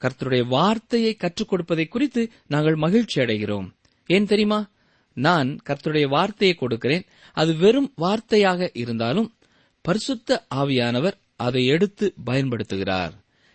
கர்த்தருடைய 0.00 0.46
வார்த்தையை 0.46 1.14
கற்றுக் 1.14 1.48
கொடுப்பதை 1.48 1.86
குறித்து 1.86 2.30
நாங்கள் 2.46 2.74
மகிழ்ச்சி 2.74 3.20
அடைகிறோம். 3.20 3.72
ஏன் 4.06 4.26
தெரியுமா? 4.26 4.70
நான் 5.14 5.58
கர்த்தருடைய 5.66 6.08
வார்த்தையை 6.08 6.56
கொடுக்கிறேன். 6.56 7.04
அது 7.32 7.56
வெறும் 7.56 7.92
வார்த்தையாக 7.96 8.70
இருந்தாலும் 8.72 9.36
பரிசுத்த 9.80 10.46
ஆவியானவர் 10.54 11.12
அதை 11.36 11.66
எடுத்து 11.66 12.14
பயன்படுத்துகிறார். 12.26 13.10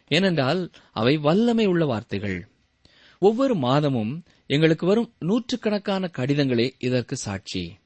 ஏனென்றால் 0.07 0.69
அவை 0.91 1.17
வல்லமை 1.17 1.65
உள்ள 1.65 1.85
வார்த்தைகள். 1.85 2.47
ஒவ்வொரு 3.19 3.55
மாதமும் 3.55 4.23
எங்களுக்கு 4.47 4.85
வரும் 4.85 5.13
நூற்றுக்கணக்கான 5.19 6.11
கடிதங்களே 6.17 6.71
இதற்கு 6.79 7.17
சாட்சி. 7.17 7.77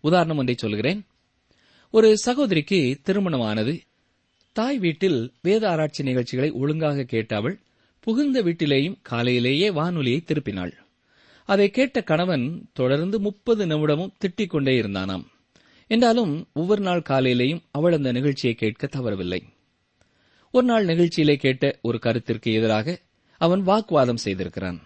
உதாரணம் 0.00 0.36
ஒன்றை 0.36 0.56
சொல்கிறேன். 0.58 1.06
ஒரு 1.90 2.18
சகோதரிக்கு 2.18 2.98
திருமணமானது 3.02 3.80
தாய் 4.52 4.78
வீட்டில் 4.78 5.32
வேத 5.42 5.70
ஆராய்ச்சி 5.70 6.02
நிகழ்ச்சிகளை 6.02 6.50
ஒழுங்காக 6.50 7.02
கேட்ட 7.02 7.36
அவள் 7.36 7.60
புகுந்த 8.00 8.42
வீட்டிலேயும் 8.42 8.96
காலையிலேயே 9.02 9.70
வானொலியை 9.70 10.22
திருப்பினாள். 10.26 10.72
அதை 11.44 11.70
கேட்ட 11.70 12.02
கணவன் 12.02 12.68
தொடர்ந்து 12.72 13.20
முப்பது 13.20 13.66
நிமிடமும் 13.66 14.12
திட்டிக் 14.18 14.46
கொண்டே 14.46 14.80
இருந்தானாம். 14.80 15.24
என்றாலும் 15.86 16.48
ஒவ்வொரு 16.52 16.82
நாள் 16.82 17.02
காலையிலேயும் 17.08 17.62
அவள் 17.70 17.92
அந்த 17.92 18.12
நிகழ்ச்சியை 18.12 18.54
கேட்க 18.54 18.86
தவறவில்லை. 18.86 19.40
ஒரு 20.50 20.66
நாள் 20.66 20.86
நிகழ்ச்சியிலே 20.86 21.34
கேட்ட 21.34 21.78
ஒரு 21.82 21.98
கருத்திற்கு 22.02 22.52
எதிராக 22.52 23.00
அவன் 23.40 23.62
வாக்குவாதம் 23.62 24.22
செய்திருக்கிறான். 24.24 24.78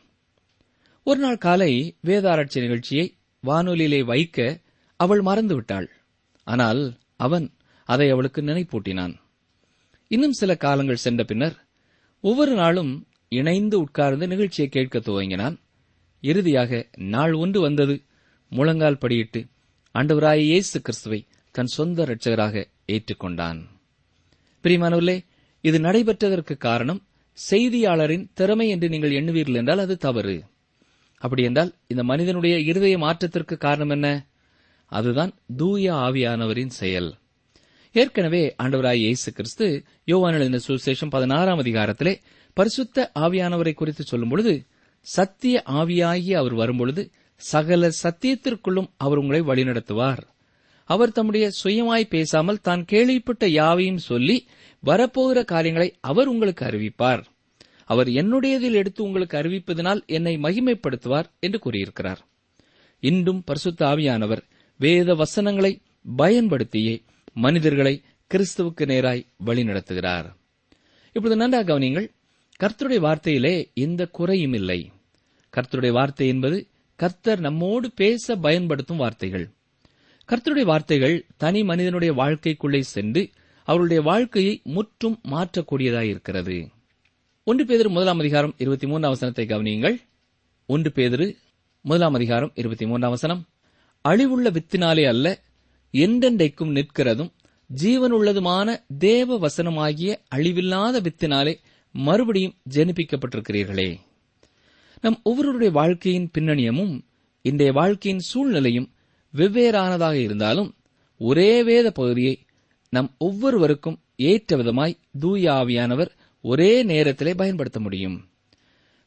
ஒரு 1.03 1.21
நாள் 1.21 1.39
காலை 1.39 1.97
வேதாராய்ச்சி 2.05 2.61
நிகழ்ச்சியை 2.61 3.15
வானொலியிலே 3.47 4.05
வைக்க 4.05 4.61
அவள் 4.97 5.23
மறந்துவிட்டாள். 5.23 5.87
ஆனால் 6.45 6.95
அவன் 7.17 7.53
அதை 7.85 8.11
அவளுக்கு 8.11 8.43
நினைப்பூட்டினான். 8.43 9.15
இன்னும் 10.09 10.33
சில 10.33 10.57
காலங்கள் 10.57 10.97
சென்ற 10.97 11.25
பின்னர் 11.25 11.57
ஒவ்வொரு 12.21 12.53
நாளும் 12.55 13.07
இணைந்து 13.29 13.79
உட்கார்ந்து 13.79 14.27
நிகழ்ச்சியை 14.27 14.69
கேட்க 14.71 14.99
துவங்கினான். 14.99 15.57
இறுதியாக 16.21 16.89
நாள் 16.97 17.33
ஒன்று 17.33 17.61
வந்தது. 17.61 18.03
முழங்கால் 18.49 19.01
படியிட்டு 19.01 19.41
ஆண்டவராய 19.95 20.37
இயேசு 20.37 20.83
கிறிஸ்துவை 20.83 21.27
தன் 21.51 21.67
சொந்த 21.67 22.05
இரட்சகராக 22.05 22.65
ஏற்றுக்கொண்டான். 22.87 23.61
பிரிமானவர்களே 24.63 25.17
இது 25.61 25.79
நடைபெற்றதற்கு 25.79 26.57
காரணம் 26.57 27.03
செய்தியாளரின் 27.51 28.27
திறமை 28.35 28.69
என்று 28.69 28.89
நீங்கள் 28.89 29.11
எண்ணுவீர்கள் 29.11 29.55
என்றால் 29.55 29.79
அது 29.79 29.97
தவறு. 29.97 30.37
அப்படி 31.23 31.43
என்றால் 31.43 31.75
இந்த 31.87 32.03
மனிதனுடைய 32.03 32.59
இருதய 32.59 32.99
மாற்றத்திற்கு 32.99 33.57
காரணம் 33.57 33.91
என்ன? 33.91 34.09
அதுதான் 34.93 35.33
தூய 35.57 35.95
ஆவியானவரின் 35.95 36.75
செயல். 36.81 37.11
ஏற்கனவே 37.97 38.55
ஆண்டவராய் 38.63 38.99
இயேசு 38.99 39.33
கிறிஸ்து 39.33 39.67
யோவான 40.07 40.59
சுசேஷம் 40.67 41.11
பதினாறாம் 41.11 41.61
அதிகாரத்திலே 41.63 42.13
பரிசுத்த 42.55 43.11
ஆவியானவரை 43.15 43.73
குறித்து 43.75 44.05
சொல்லும்பொழுது 44.11 44.67
சத்திய 45.07 45.63
ஆவியாகி 45.67 46.33
அவர் 46.33 46.55
வரும்பொழுது 46.55 47.11
சகல 47.41 47.89
சத்தியத்திற்குள்ளும் 48.03 48.89
அவர் 48.97 49.19
உங்களை 49.19 49.41
வழிநடத்துவார். 49.41 50.23
அவர் 50.85 51.13
தம்முடைய 51.13 51.51
சுயமாய் 51.63 52.05
பேசாமல் 52.09 52.61
தான் 52.61 52.85
கேள்விப்பட்ட 52.85 53.49
யாவையும் 53.49 54.05
சொல்லி 54.11 54.37
வரப்போகிற 54.83 55.45
காரியங்களை 55.45 55.89
அவர் 56.01 56.27
உங்களுக்கு 56.27 56.65
அறிவிப்பார். 56.65 57.23
அவர் 57.85 58.09
என்னுடையதில் 58.21 58.79
எடுத்து 58.81 59.01
உங்களுக்கு 59.03 59.37
அறிவிப்பதனால் 59.39 60.07
என்னை 60.07 60.37
மகிமைப்படுத்துவார் 60.37 61.29
என்று 61.41 61.59
கூறியிருக்கிறார். 61.59 62.21
இன்றும் 63.03 63.45
பரிசுத்த 63.45 63.87
ஆவியானவர் 63.87 64.43
வேத 64.81 65.15
வசனங்களை 65.15 65.81
பயன்படுத்தியே 66.17 66.97
மனிதர்களை 67.45 67.95
கிறிஸ்துவுக்கு 68.31 68.83
நேராய் 68.93 69.27
வழிநடத்துகிறார். 69.47 70.29
இப்பொழுது 71.13 71.37
நன்றாக 71.37 71.67
கவனியுங்கள் 71.69 72.09
கர்த்தருடைய 72.63 73.01
வார்த்தையிலே 73.07 73.55
எந்த 73.75 74.03
குறையும் 74.07 74.53
இல்லை. 74.53 74.81
கர்த்தருடைய 75.53 75.93
வார்த்தை 75.93 76.27
என்பது 76.29 76.59
கர்த்தர் 76.97 77.41
நம்மோடு 77.41 77.91
பேச 77.91 78.37
பயன்படுத்தும் 78.37 78.97
வார்த்தைகள். 78.97 79.47
கர்த்தருடைய 80.29 80.65
வார்த்தைகள் 80.65 81.17
தனி 81.37 81.63
மனிதனுடைய 81.63 82.13
வாழ்க்கைக்குள்ளே 82.15 82.81
சென்று 82.81 83.23
அவருடைய 83.69 84.03
வாழ்க்கையை 84.03 84.55
முற்றும் 84.65 85.19
மாற்றக்கூடியதாயிருக்கிறது 85.31 86.57
ஒன்று 87.45 87.65
பேதர் 87.67 87.89
முதலாம் 87.89 88.19
அதிகாரம் 88.19 88.55
இருபத்தி 88.59 88.87
மூன்றாம் 88.87 89.11
வசனத்தை 89.11 89.45
கவனியுங்கள். 89.47 89.97
ஒன்று 90.67 90.93
பேதரு 90.95 91.27
முதலாம் 91.81 92.15
அதிகாரம் 92.15 92.53
இருபத்தி 92.55 92.87
மூன்றாம் 92.87 93.11
வசனம் 93.11 93.43
அழிவுள்ள 94.09 94.47
வித்தினாலே 94.57 95.05
அல்ல 95.09 95.27
என்றென்றைக்கும் 95.97 96.73
நிற்கிறதும் 96.73 97.31
ஜீவனுள்ளதுமான 97.83 98.77
தேவ 98.99 99.39
வசனமாகிய 99.39 100.17
அழிவில்லாத 100.35 101.01
வித்தினாலே 101.01 101.55
மறுபடியும் 101.93 102.55
ஜெனிப்பிக்கப்பட்டிருக்கிறீர்களே. 102.71 103.97
நம் 105.01 105.21
ஒவ்வொருவருடைய 105.23 105.73
வாழ்க்கையின் 105.73 106.31
பின்னணியமும் 106.39 107.01
இன்றைய 107.43 107.73
வாழ்க்கையின் 107.73 108.21
சூழ்நிலையும் 108.21 108.93
வெவ்வேறானதாக 109.35 110.13
இருந்தாலும் 110.13 110.75
ஒரே 111.19 111.63
வேத 111.63 111.91
பகுதியை 111.91 112.45
நம் 112.89 113.15
ஒவ்வொருவருக்கும் 113.19 113.99
ஏற்ற 114.17 114.57
விதமாய் 114.57 114.97
தூய 115.19 115.53
ஆவியானவர் 115.53 116.11
ஒரே 116.41 116.83
நேரத்திலே 116.83 117.35
பயன்படுத்த 117.35 117.81
முடியும். 117.81 118.29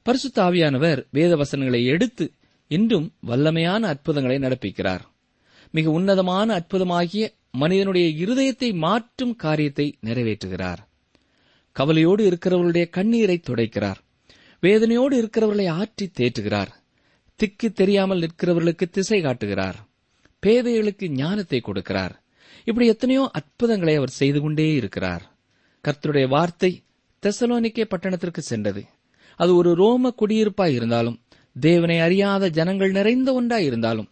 பரிசுத்த 0.02 0.44
ஆவியானவர் 0.44 1.04
வேத 1.12 1.36
வசனங்களை 1.36 1.86
எடுத்து 1.86 2.32
இன்றும் 2.68 3.14
வல்லமையான 3.28 3.80
அற்புதங்களை 3.80 4.38
நடப்பிக்கிறார். 4.38 5.00
மிக 5.72 5.90
உன்னதமான 5.90 6.48
அற்புதமாகிய 6.60 7.26
மனிதனுடைய 7.52 8.08
இருதயத்தை 8.26 8.70
மாற்றும் 8.78 9.36
காரியத்தை 9.36 9.98
நிறைவேற்றுகிறார். 10.06 10.82
கவலையோடு 11.72 12.30
இருக்கிறவர்களுடைய 12.30 12.90
கண்ணீரை 12.90 13.42
துடைக்கிறார். 13.50 14.00
வேதனையோடு 14.64 15.14
இருக்கிறவர்களை 15.14 15.68
ஆற்றி 15.72 16.06
தேற்றுகிறார். 16.20 16.72
திக்கு 17.36 17.72
தெரியாமல் 17.72 18.20
நிற்கிறவர்களுக்கு 18.20 18.86
திசை 18.92 19.22
காட்டுகிறார். 19.22 19.78
பேதைகளுக்கு 20.44 21.10
ஞானத்தை 21.10 21.62
கொடுக்கிறார். 21.66 22.14
இப்படி 22.66 22.88
எத்தனையோ 22.88 23.30
அற்புதங்களை 23.34 23.96
அவர் 23.96 24.10
செய்து 24.10 24.42
கொண்டே 24.42 24.74
இருக்கிறார். 24.74 25.24
கர்த்தருடைய 25.84 26.28
வார்த்தை 26.28 26.84
தெசலோனிக்கே 27.24 27.86
பட்டணத்திற்கு 27.90 28.42
சென்றது. 28.42 28.82
அது 29.40 29.56
ஒரு 29.56 29.74
ரோம 29.74 30.14
குடியிருப்பாய் 30.22 30.74
இருந்தாலும் 30.74 31.20
தேவனை 31.56 32.00
அறியாத 32.00 32.50
ஜனங்கள் 32.50 32.92
நிறைந்த 32.92 33.30
ஒன்றாய் 33.34 33.66
இருந்தாலும் 33.66 34.10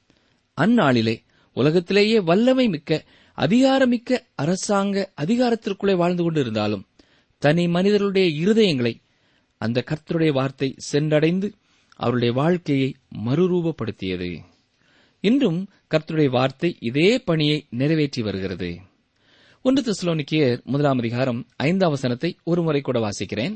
அந்நாளிலே 0.57 1.15
உலகத்திலேயே 1.59 2.17
வல்லமை 2.19 2.67
மிக்க 2.67 2.91
அதிகாரமிக்க 3.37 4.19
அரசாங்க 4.35 4.95
அதிகாரத்திற்குள்ளே 5.21 5.95
வாழ்ந்து 5.95 6.23
கொண்டிருந்தாலும் 6.23 6.83
தனி 7.41 7.63
மனிதர்களுடைய 7.67 8.27
இருதயங்களை 8.43 8.93
அந்த 9.61 9.83
கர்த்தருடைய 9.85 10.31
வார்த்தை 10.31 10.69
சென்றடைந்து 10.91 11.47
அவருடைய 11.99 12.31
வாழ்க்கையை 12.33 12.89
மறுரூபப்படுத்தியது. 13.25 14.29
இன்றும் 15.23 15.59
கர்த்தருடைய 15.91 16.29
வார்த்தை 16.29 16.69
இதே 16.79 17.09
பணியை 17.19 17.57
நிறைவேற்றி 17.69 18.21
வருகிறது. 18.21 18.69
ஒன்று 19.65 19.81
தெசலோனிக்கேயர் 19.81 20.59
முதலாம் 20.63 20.97
அதிகாரம் 20.97 21.39
ஐந்தாம் 21.55 21.89
வசனத்தை 21.89 22.31
ஒருமுறை 22.43 22.81
கூட 22.81 22.97
வாசிக்கிறேன். 22.99 23.55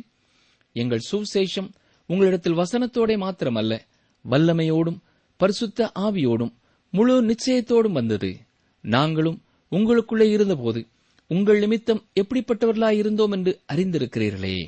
எங்கள் 0.76 1.08
சுவிசேஷம் 1.12 1.70
உங்களிடத்தில் 2.10 2.58
வசனத்தோடே 2.58 3.18
மாத்திரமல்ல 3.24 3.80
வல்லமையோடும் 4.26 5.00
பரிசுத்த 5.40 5.92
ஆவியோடும் 6.00 6.54
முழு 6.92 7.24
நிச்சயத்தோடும் 7.24 7.92
வந்தது. 7.92 8.38
நாங்களும் 8.82 9.42
உங்களுக்குள்ளே 9.72 10.32
இருந்தபோது 10.32 10.88
உங்கள் 11.28 11.60
நிமித்தம் 11.60 12.06
எப்படிப்பட்டவர்களாயிருந்தோம் 12.22 13.32
என்று 13.32 13.60
அறிந்திருக்கிறீர்களே. 13.74 14.66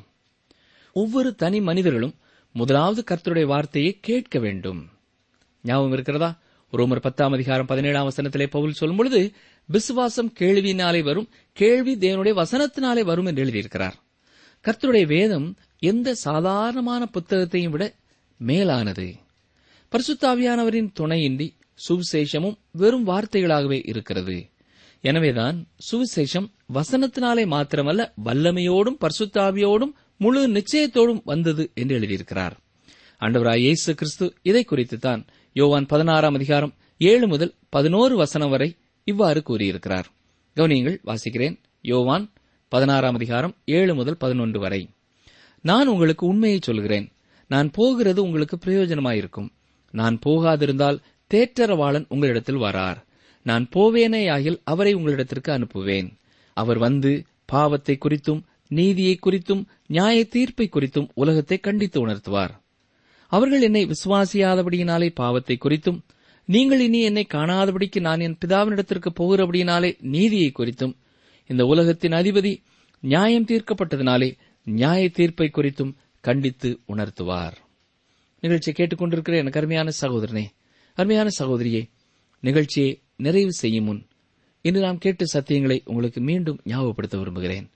ஒவ்வொரு 0.93 1.35
தனி 1.35 1.61
மனிதர்களும் 1.61 2.13
முதலாவது 2.53 3.03
கர்த்தருடைய 3.11 3.45
வார்த்தையை 3.45 3.97
கேட்க 4.01 4.39
வேண்டும். 4.39 4.89
ஞாபகம் 5.63 5.93
இருக்கிறதா? 5.93 6.39
ரோமர் 6.71 6.99
பத்தாம் 6.99 7.31
அதிகாரம் 7.31 7.65
பதினேழாம் 7.65 8.09
வசனத்திலே 8.09 8.45
பவுல் 8.45 8.71
சொல்லும் 8.71 8.97
பொழுது 8.97 9.31
விசுவாசம் 9.65 10.33
கேள்வியினாலே 10.39 11.03
வரும் 11.03 11.29
கேள்வி 11.53 11.95
தேவனுடைய 11.95 12.43
வசனத்தினாலே 12.43 13.03
வரும் 13.03 13.25
என்று 13.25 13.43
எழுதியிருக்கிறார். 13.43 13.93
கர்த்தருடைய 14.63 15.05
வேதம் 15.05 15.55
எந்த 15.79 16.13
சாதாரணமான 16.13 17.05
புத்தகத்தையும் 17.05 17.71
விட 17.71 17.95
மேலானது. 18.37 19.15
பரிசுத்தாவியானவரின் 19.91 20.89
துணையின்றி 20.93 21.53
சுவிசேஷமும் 21.89 22.57
வெறும் 22.71 23.07
வார்த்தைகளாகவே 23.07 23.81
இருக்கிறது. 23.85 24.49
எனவேதான் 25.01 25.67
சுவிசேஷம் 25.91 26.51
வசனத்தினாலே 26.73 27.45
மாத்திரமல்ல 27.45 28.11
வல்லமையோடும் 28.25 28.97
பர்சுத்தாவியோடும் 28.99 29.91
முழு 30.17 30.47
நிச்சயத்தோடும் 30.47 31.21
வந்தது 31.23 31.71
என்று 31.73 31.99
எழுதியிருக்கிறார். 31.99 32.51
ஆண்டவராய் 33.19 33.57
இயேசு 33.57 33.95
கிறிஸ்து 33.95 34.33
இதை 34.41 34.65
குறித்துத்தான் 34.71 35.25
யோவான் 35.53 35.85
பதினாறாம் 35.85 36.33
அதிகாரம் 36.33 36.73
ஏழு 36.97 37.27
முதல் 37.27 37.53
பதினோரு 37.69 38.15
வசனம் 38.15 38.49
வரை 38.49 38.75
இவ்வாறு 39.03 39.43
கூறியிருக்கிறார். 39.43 40.07
கவனியங்கள் 40.55 40.97
வாசிக்கிறேன். 41.05 41.59
யோவான் 41.81 42.31
பதினாறாம் 42.69 43.15
அதிகாரம் 43.15 43.55
ஏழு 43.65 43.95
முதல் 43.95 44.17
பதினொன்று 44.17 44.59
வரை. 44.59 44.89
நான் 45.61 45.87
உங்களுக்கு 45.87 46.27
உண்மையை 46.27 46.59
சொல்கிறேன். 46.61 47.11
நான் 47.47 47.71
போகிறது 47.71 48.23
உங்களுக்கு 48.23 48.57
பிரயோஜனமாயிருக்கும். 48.65 49.49
நான் 49.91 50.19
போகாதிருந்தால் 50.25 50.99
தேற்றரவாளன் 51.33 52.05
உங்களிடத்தில் 52.07 52.63
வரார். 52.65 52.99
நான் 53.45 53.65
போவேனேயாகில் 53.75 54.59
அவரை 54.63 54.95
உங்களிடத்திற்கு 54.95 55.49
அனுப்புவேன். 55.49 56.09
அவர் 56.57 56.77
வந்து 56.77 57.11
பாவத்தை 57.45 57.95
குறித்தும் 57.97 58.41
நீதியை 58.67 59.15
குறித்தும் 59.19 59.63
நியாய 59.87 60.17
தீர்ப்பை 60.25 60.69
குறித்தும் 60.71 61.07
உலகத்தை 61.13 61.57
கண்டித்து 61.57 61.97
உணர்த்துவார். 62.07 62.53
அவர்கள் 63.31 63.61
என்னை 63.61 63.83
விசுவாசியாதபடியினாலே 63.85 65.09
பாவத்தை 65.13 65.55
குறித்தும் 65.61 65.99
நீங்கள் 66.49 66.79
இனி 66.79 66.99
என்னை 67.01 67.25
காணாதபடிக்கு 67.33 67.99
நான் 67.99 68.19
என் 68.19 68.37
பிதாவினிடத்திற்கு 68.45 69.09
போகிறபடியினாலே 69.19 69.91
நீதியை 70.15 70.49
குறித்தும் 70.59 70.95
இந்த 71.49 71.63
உலகத்தின் 71.65 72.11
அதிபதி 72.11 72.51
நியாயம் 73.03 73.45
தீர்க்கப்பட்டதினாலே 73.45 74.29
நியாய 74.67 75.09
தீர்ப்பை 75.09 75.47
குறித்தும் 75.53 75.93
கண்டித்து 76.23 76.69
உணர்த்துவார். 76.87 77.55
நிகழ்ச்சியை 78.43 78.75
கேட்டுக்கொண்டிருக்கிற 78.77 79.35
எனக்கு 79.35 79.57
கருமையான 79.59 79.91
சகோதரனே 80.01 80.45
அருமையான 80.93 81.29
சகோதரியே 81.39 81.89
நிகழ்ச்சியை 82.41 83.01
நிறைவு 83.17 83.51
செய்யும் 83.51 83.85
முன் 83.85 84.07
இன்று 84.61 84.81
நாம் 84.81 84.97
கேட்ட 84.97 85.25
சத்தியங்களை 85.33 85.81
உங்களுக்கு 85.83 86.21
மீண்டும் 86.21 86.59
ஞாபகப்படுத்த 86.65 87.17
விரும்புகிறேன். 87.17 87.69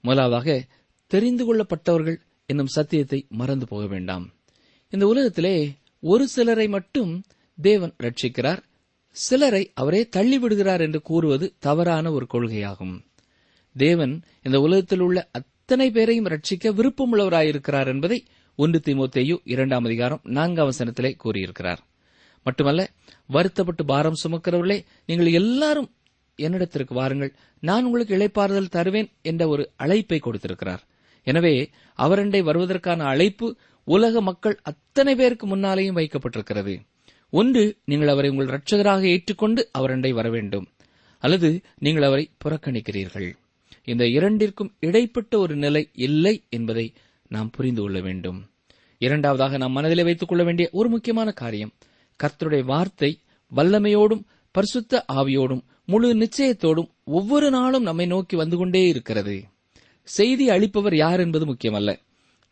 முதலாவதாக 0.00 0.66
தெரிந்து 1.06 1.44
கொள்ளப்பட்டவர்கள் 1.44 2.16
என்னும் 2.46 2.66
சத்தியத்தை 2.66 3.26
மறந்து 3.28 3.66
போக 3.66 3.86
வேண்டாம். 3.86 4.32
இந்த 4.90 5.06
உலகத்திலே 5.06 5.72
ஒரு 6.00 6.28
சிலரை 6.28 6.68
மட்டும் 6.68 7.22
தேவன் 7.62 7.94
ரட்சிக்கிறார். 8.02 8.62
சிலரை 9.10 9.70
அவரே 9.74 10.08
தள்ளிவிடுகிறார் 10.16 10.80
என்று 10.80 11.02
கூறுவது 11.02 11.54
தவறான 11.58 12.12
ஒரு 12.12 12.26
கொள்கையாகும். 12.32 13.04
தேவன் 13.76 14.22
இந்த 14.42 14.60
உலகத்தில் 14.60 15.00
உள்ள 15.00 15.28
அத்தனை 15.32 15.90
பேரையும் 15.90 16.26
ரட்சிக்க 16.26 16.70
விருப்பமுள்ளவராயிருக்கிறார் 16.70 17.86
என்பதை 17.86 18.24
ஒன்று 18.56 18.80
திமுத்தேயு 18.84 19.40
இரண்டாம் 19.44 19.84
அதிகாரம் 19.84 20.20
நான்காம் 20.22 20.70
வசனத்திலே 20.70 21.16
கூறியிருக்கிறார். 21.16 21.89
மட்டுமல்ல 22.42 22.82
வருத்தப்பட்டு 23.26 23.84
பாரம் 23.84 24.20
சுமக்கிறவர்களே 24.22 24.78
நீங்கள் 25.06 25.32
எல்லாரும் 25.32 25.88
என்னிடத்திற்கு 26.38 26.94
வாருங்கள். 26.94 27.32
நான் 27.60 27.84
உங்களுக்கு 27.84 28.14
இழைப்பாறுதல் 28.16 28.74
தருவேன் 28.76 29.08
என்ற 29.22 29.48
ஒரு 29.48 29.70
அழைப்பை 29.76 30.18
கொடுத்திருக்கிறார். 30.18 30.82
எனவே 31.26 31.54
அவரண்டை 31.98 32.40
வருவதற்கான 32.42 33.04
அழைப்பு 33.04 33.56
உலக 33.84 34.20
மக்கள் 34.20 34.60
அத்தனை 34.62 35.14
பேருக்கு 35.14 35.46
முன்னாலேயும் 35.56 35.98
வைக்கப்பட்டிருக்கிறது. 35.98 36.74
ஒன்று 37.30 37.64
நீங்கள் 37.84 38.08
அவரை 38.08 38.30
உங்கள் 38.30 38.52
ரட்சகராக 38.54 39.02
ஏற்றுக்கொண்டு 39.02 39.70
அவரண்டை 39.78 40.10
வர 40.10 40.30
வேண்டும். 40.30 40.66
அல்லது 41.18 41.60
நீங்கள் 41.78 42.02
அவரை 42.02 42.24
புறக்கணிக்கிறீர்கள். 42.44 43.28
இந்த 43.84 44.04
இரண்டிற்கும் 44.06 44.72
இடைப்பட்ட 44.80 45.38
ஒரு 45.38 45.56
நிலை 45.56 45.88
இல்லை 45.92 46.34
என்பதை 46.48 46.92
நாம் 47.28 47.50
புரிந்து 47.50 47.82
கொள்ள 47.82 48.00
வேண்டும். 48.00 48.38
இரண்டாவதாக 48.98 49.56
நாம் 49.56 49.72
மனதிலே 49.72 50.02
வைத்துக் 50.02 50.28
கொள்ள 50.28 50.44
வேண்டிய 50.44 50.68
ஒரு 50.72 50.88
முக்கியமான 50.88 51.30
காரியம் 51.32 51.72
கர்த்தருடைய 52.22 52.64
வார்த்தை 52.64 53.10
வல்லமையோடும் 53.56 54.24
பரிசுத்த 54.50 55.04
ஆவியோடும் 55.12 55.62
முழு 55.84 56.08
நிச்சயத்தோடும் 56.14 56.90
ஒவ்வொரு 57.04 57.50
நாளும் 57.50 57.82
நம்மை 57.82 58.06
நோக்கி 58.06 58.36
வந்து 58.36 58.56
கொண்டே 58.56 58.88
இருக்கிறது. 58.88 59.44
செய்தி 60.02 60.48
அளிப்பவர் 60.48 60.94
யார் 60.94 61.20
என்பது 61.20 61.44
முக்கியமல்ல. 61.46 61.90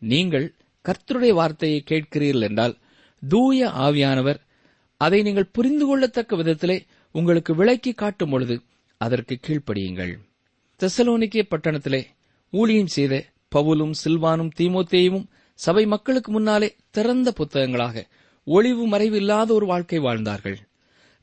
நீங்கள் 0.01 0.55
கர்த்தருடைய 0.85 1.33
வார்த்தையை 1.33 1.83
கேட்கிறீர்கள் 1.89 2.41
என்றால் 2.41 2.75
தூய 3.27 3.67
ஆவியானவர் 3.67 4.39
அதை 4.97 5.21
நீங்கள் 5.21 5.51
புரிந்து 5.51 5.85
கொள்ளத்தக்க 5.85 6.35
விதத்திலே 6.35 6.77
உங்களுக்கு 7.11 7.55
விளக்கி 7.55 7.91
காட்டும் 7.91 8.29
பொழுது 8.29 8.61
அதற்கு 8.97 9.39
கீழ்ப்படியுங்கள். 9.47 10.13
தெசலோனிக்கே 10.79 11.43
பட்டணத்திலே 11.49 12.01
ஊழியம் 12.49 12.87
செய்த 12.87 13.25
பவுலும் 13.55 13.93
சில்வானும் 14.03 14.51
தீமோத்தேயும் 14.57 15.25
சபை 15.59 15.85
மக்களுக்கு 15.85 16.31
முன்னாலே 16.31 16.75
திறந்த 16.89 17.31
புத்தகங்களாக 17.31 18.05
ஒளிவு 18.53 18.85
மறைவு 18.87 19.17
இல்லாத 19.17 19.53
ஒரு 19.53 19.65
வாழ்க்கை 19.65 19.99
வாழ்ந்தார்கள். 19.99 20.57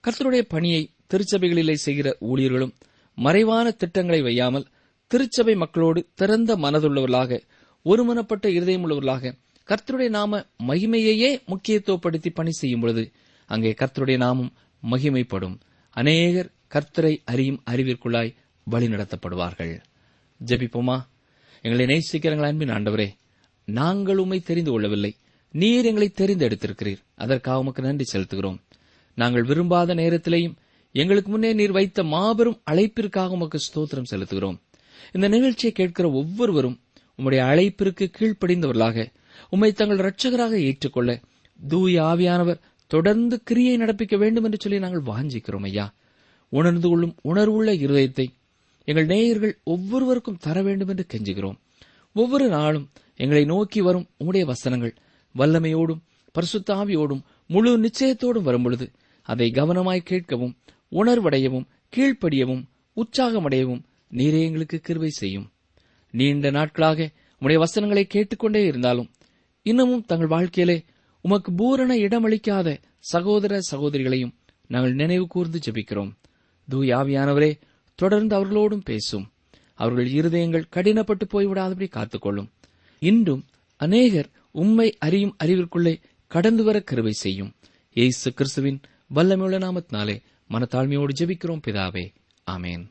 கர்த்தருடைய 0.04 0.42
பணியை 0.48 0.82
திருச்சபைகளிலே 1.10 1.72
செய்கிற 1.72 2.16
ஊழியர்களும் 2.20 2.74
மறைவான 3.18 3.70
திட்டங்களை 3.70 4.20
வையாமல் 4.22 4.66
திருச்சபை 5.06 5.54
மக்களோடு 5.54 6.00
திறந்த 6.14 6.56
மனதுள்ளவர்களாக 6.56 7.40
ஒருமனப்பட்ட 7.84 8.46
இருதயமுள்ளவர்களாக 8.56 9.32
கர்த்தருடைய 9.68 10.08
நாம 10.08 10.44
மகிமையையே 10.68 11.30
முக்கியத்துவப்படுத்தி 11.46 12.30
பணி 12.34 12.50
செய்யும் 12.50 12.80
பொழுது 12.80 13.12
அங்கே 13.46 13.74
கர்த்தருடைய 13.80 14.16
நாமம் 14.16 14.52
மகிமைப்படும். 14.90 15.56
அநேகர் 15.90 16.50
கர்த்தரை 16.74 17.14
அறியும் 17.24 17.62
அறிவிற்குள்ளாய் 17.70 18.34
வழிநடத்தப்படுவார்கள் 18.70 19.74
ஜெபிப்போமா? 20.40 20.96
எங்களை 21.62 21.84
நேசிக்கிறங்கள் 21.86 22.50
அன்பின் 22.50 22.68
ஆண்டவரே 22.68 23.08
நாங்கள் 23.64 24.18
உண்மை 24.18 24.40
தெரிந்து 24.40 24.70
கொள்ளவில்லை. 24.70 25.12
நீர் 25.52 25.84
எங்களை 25.84 26.12
தெரிந்தெடுத்திருக்கிறீர். 26.14 27.02
அதற்காக 27.14 27.58
உமக்கு 27.58 27.82
நன்றி 27.82 28.04
செலுத்துகிறோம். 28.12 28.58
நாங்கள் 29.14 29.42
விரும்பாத 29.42 29.94
நேரத்திலேயும் 29.94 30.56
எங்களுக்கு 30.92 31.30
முன்னே 31.30 31.52
நீர் 31.52 31.72
வைத்த 31.72 32.04
மாபெரும் 32.04 32.60
அழைப்பிற்காக 32.70 33.28
உமக்கு 33.28 33.58
ஸ்தோத்திரம் 33.58 34.10
செலுத்துகிறோம். 34.10 34.58
இந்த 35.12 35.28
நிகழ்ச்சியை 35.28 35.74
கேட்கிற 35.74 36.10
ஒவ்வொருவரும் 36.10 36.80
உம்முடைய 37.18 37.42
அழைப்பிற்கு 37.50 38.06
கீழ்ப்படிந்தவர்களாக 38.18 39.06
உம்மை 39.50 39.72
தங்கள் 39.72 40.02
ரட்சகராக 40.06 40.54
ஏற்றுக்கொள்ள 40.54 41.20
தூய 41.68 42.02
ஆவியானவர் 42.02 42.60
தொடர்ந்து 42.86 43.42
கிரியை 43.42 43.76
நடப்பிக்க 43.76 44.16
வேண்டும் 44.18 44.44
என்று 44.44 44.58
சொல்லி 44.60 44.78
நாங்கள் 44.78 45.08
வாஞ்சிக்கிறோம் 45.14 45.62
ஐயா. 45.62 45.94
உணர்ந்து 46.48 46.88
கொள்ளும் 46.88 47.14
உணர்வுள்ள 47.22 47.72
இருதயத்தை 47.74 48.26
எங்கள் 48.84 49.06
நேயர்கள் 49.06 49.58
ஒவ்வொருவருக்கும் 49.64 50.36
தர 50.40 50.62
வேண்டும் 50.62 50.88
என்று 50.88 51.06
கெஞ்சுகிறோம். 51.12 51.58
ஒவ்வொரு 52.12 52.48
நாளும் 52.48 52.90
எங்களை 53.16 53.44
நோக்கி 53.44 53.80
வரும் 53.80 54.06
உம்முடைய 54.24 54.44
வசனங்கள் 54.44 54.94
வல்லமையோடும் 55.36 56.00
பரிசுத்தாவியோடும் 56.34 57.22
முழு 57.46 57.78
நிச்சயத்தோடும் 57.78 58.42
வரும்பொழுது 58.42 58.90
அதை 59.22 59.50
கவனமாய் 59.50 60.04
கேட்கவும் 60.10 60.56
உணர்வடையவும் 60.90 61.66
கீழ்ப்படியவும் 61.96 62.64
உற்சாகமடையவும் 62.96 63.82
நீரே 64.12 64.42
எங்களுக்கு 64.42 64.80
கிருவை 64.88 65.06
செய்யும். 65.06 65.52
நீண்ட 66.10 66.50
நாட்களாக 66.50 67.10
உடைய 67.38 67.58
வசனங்களை 67.58 68.06
கேட்டுக்கொண்டே 68.06 68.64
இருந்தாலும் 68.64 69.10
இன்னமும் 69.62 70.04
தங்கள் 70.04 70.26
வாழ்க்கையிலே 70.26 70.84
உமக்கு 71.20 71.52
பூரண 71.52 71.94
இடமளிக்காத 71.94 72.76
சகோதர 72.98 73.60
சகோதரிகளையும் 73.70 74.34
நாங்கள் 74.68 74.94
நினைவு 74.94 75.26
கூர்ந்து 75.26 75.58
ஜெபிக்கிறோம். 75.70 76.10
தூயாவியானவரே 76.70 77.60
தொடர்ந்து 77.94 78.36
அவர்களோடும் 78.36 78.82
பேசும். 78.84 79.32
அவர்கள் 79.74 80.06
இருதயங்கள் 80.06 80.64
கடினப்பட்டு 80.76 81.24
போய்விடாதபடி 81.32 81.88
காத்துக்கொள்ளும். 81.88 82.48
இன்றும் 82.98 83.44
அநேகர் 83.76 84.28
உம்மை 84.50 84.96
அறியும் 84.98 85.36
அறிவிற்குள்ளே 85.44 86.00
கடந்து 86.26 86.64
வர 86.64 86.80
கருவை 86.80 87.12
செய்யும். 87.12 87.52
இயேசு 87.92 88.34
கிறிஸ்துவின் 88.34 88.80
வல்லமையுள்ள 89.14 89.58
நாமத்தினாலே 89.58 90.22
மனத்தாழ்மையோடு 90.50 91.08
ஜெபிக்கிறோம் 91.20 91.60
பிதாவே. 91.66 92.14
ஆமேன். 92.50 92.84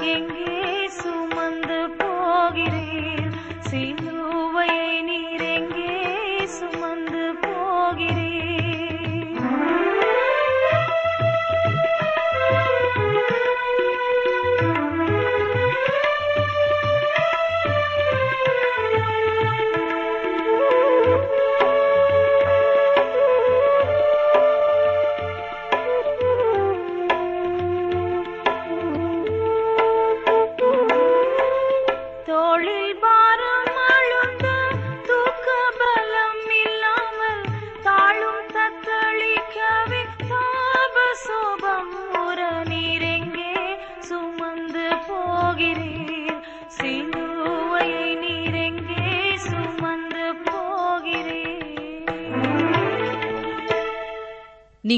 எங்கே 0.00 0.88
சுமந்து 0.88 1.90
போகிறேன்? 1.98 3.32
சிலுவையை 3.70 5.02
நீ 5.02 5.31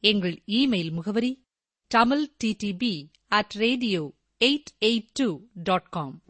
எங்கள் 0.00 0.42
இமெயில் 0.46 0.90
முகவரி 0.90 1.44
Tamil 1.86 2.30
DTP 2.44 3.04
at 3.28 3.54
radio 3.56 4.12
eight 4.44 4.84
eight 4.84 5.06
two 5.12 5.38
dot 5.54 5.88
com 5.88 6.20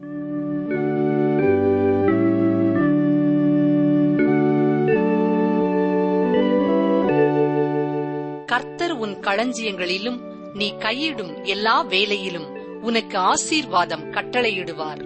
கர்த்தர் 8.45 8.91
உன் 8.91 9.15
களஞ்சியங்களிலும் 9.15 10.19
நீ 10.53 10.73
கையிடும் 10.73 11.45
எல்லா 11.45 11.81
வேலையிலும் 11.81 12.81
உனக்கு 12.81 13.17
ஆசீர்வாதம் 13.17 14.11
கட்டளையிடுவார். 14.11 15.01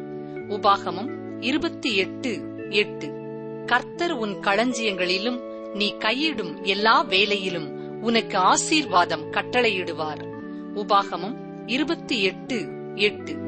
உபாகமம் 0.50 1.42
இருபத்தி 1.44 1.96
எட்டு 1.96 2.56
எட்டு. 2.70 3.12
கர்த்தர் 3.66 4.12
உன் 4.12 4.34
களஞ்சியங்களிலும் 4.34 5.40
நீ 5.74 5.94
கையிடும் 5.94 6.64
எல்லா 6.64 7.02
வேலையிலும் 7.02 7.83
உனக்கு 8.04 8.38
ஆசீர்வாதம் 8.38 9.32
கட்டளையிடுவார். 9.32 10.28
உபாகமம் 10.76 11.36
இருபத்தி 11.66 12.24
எட்டு 12.24 12.68
எட்டு. 12.96 13.43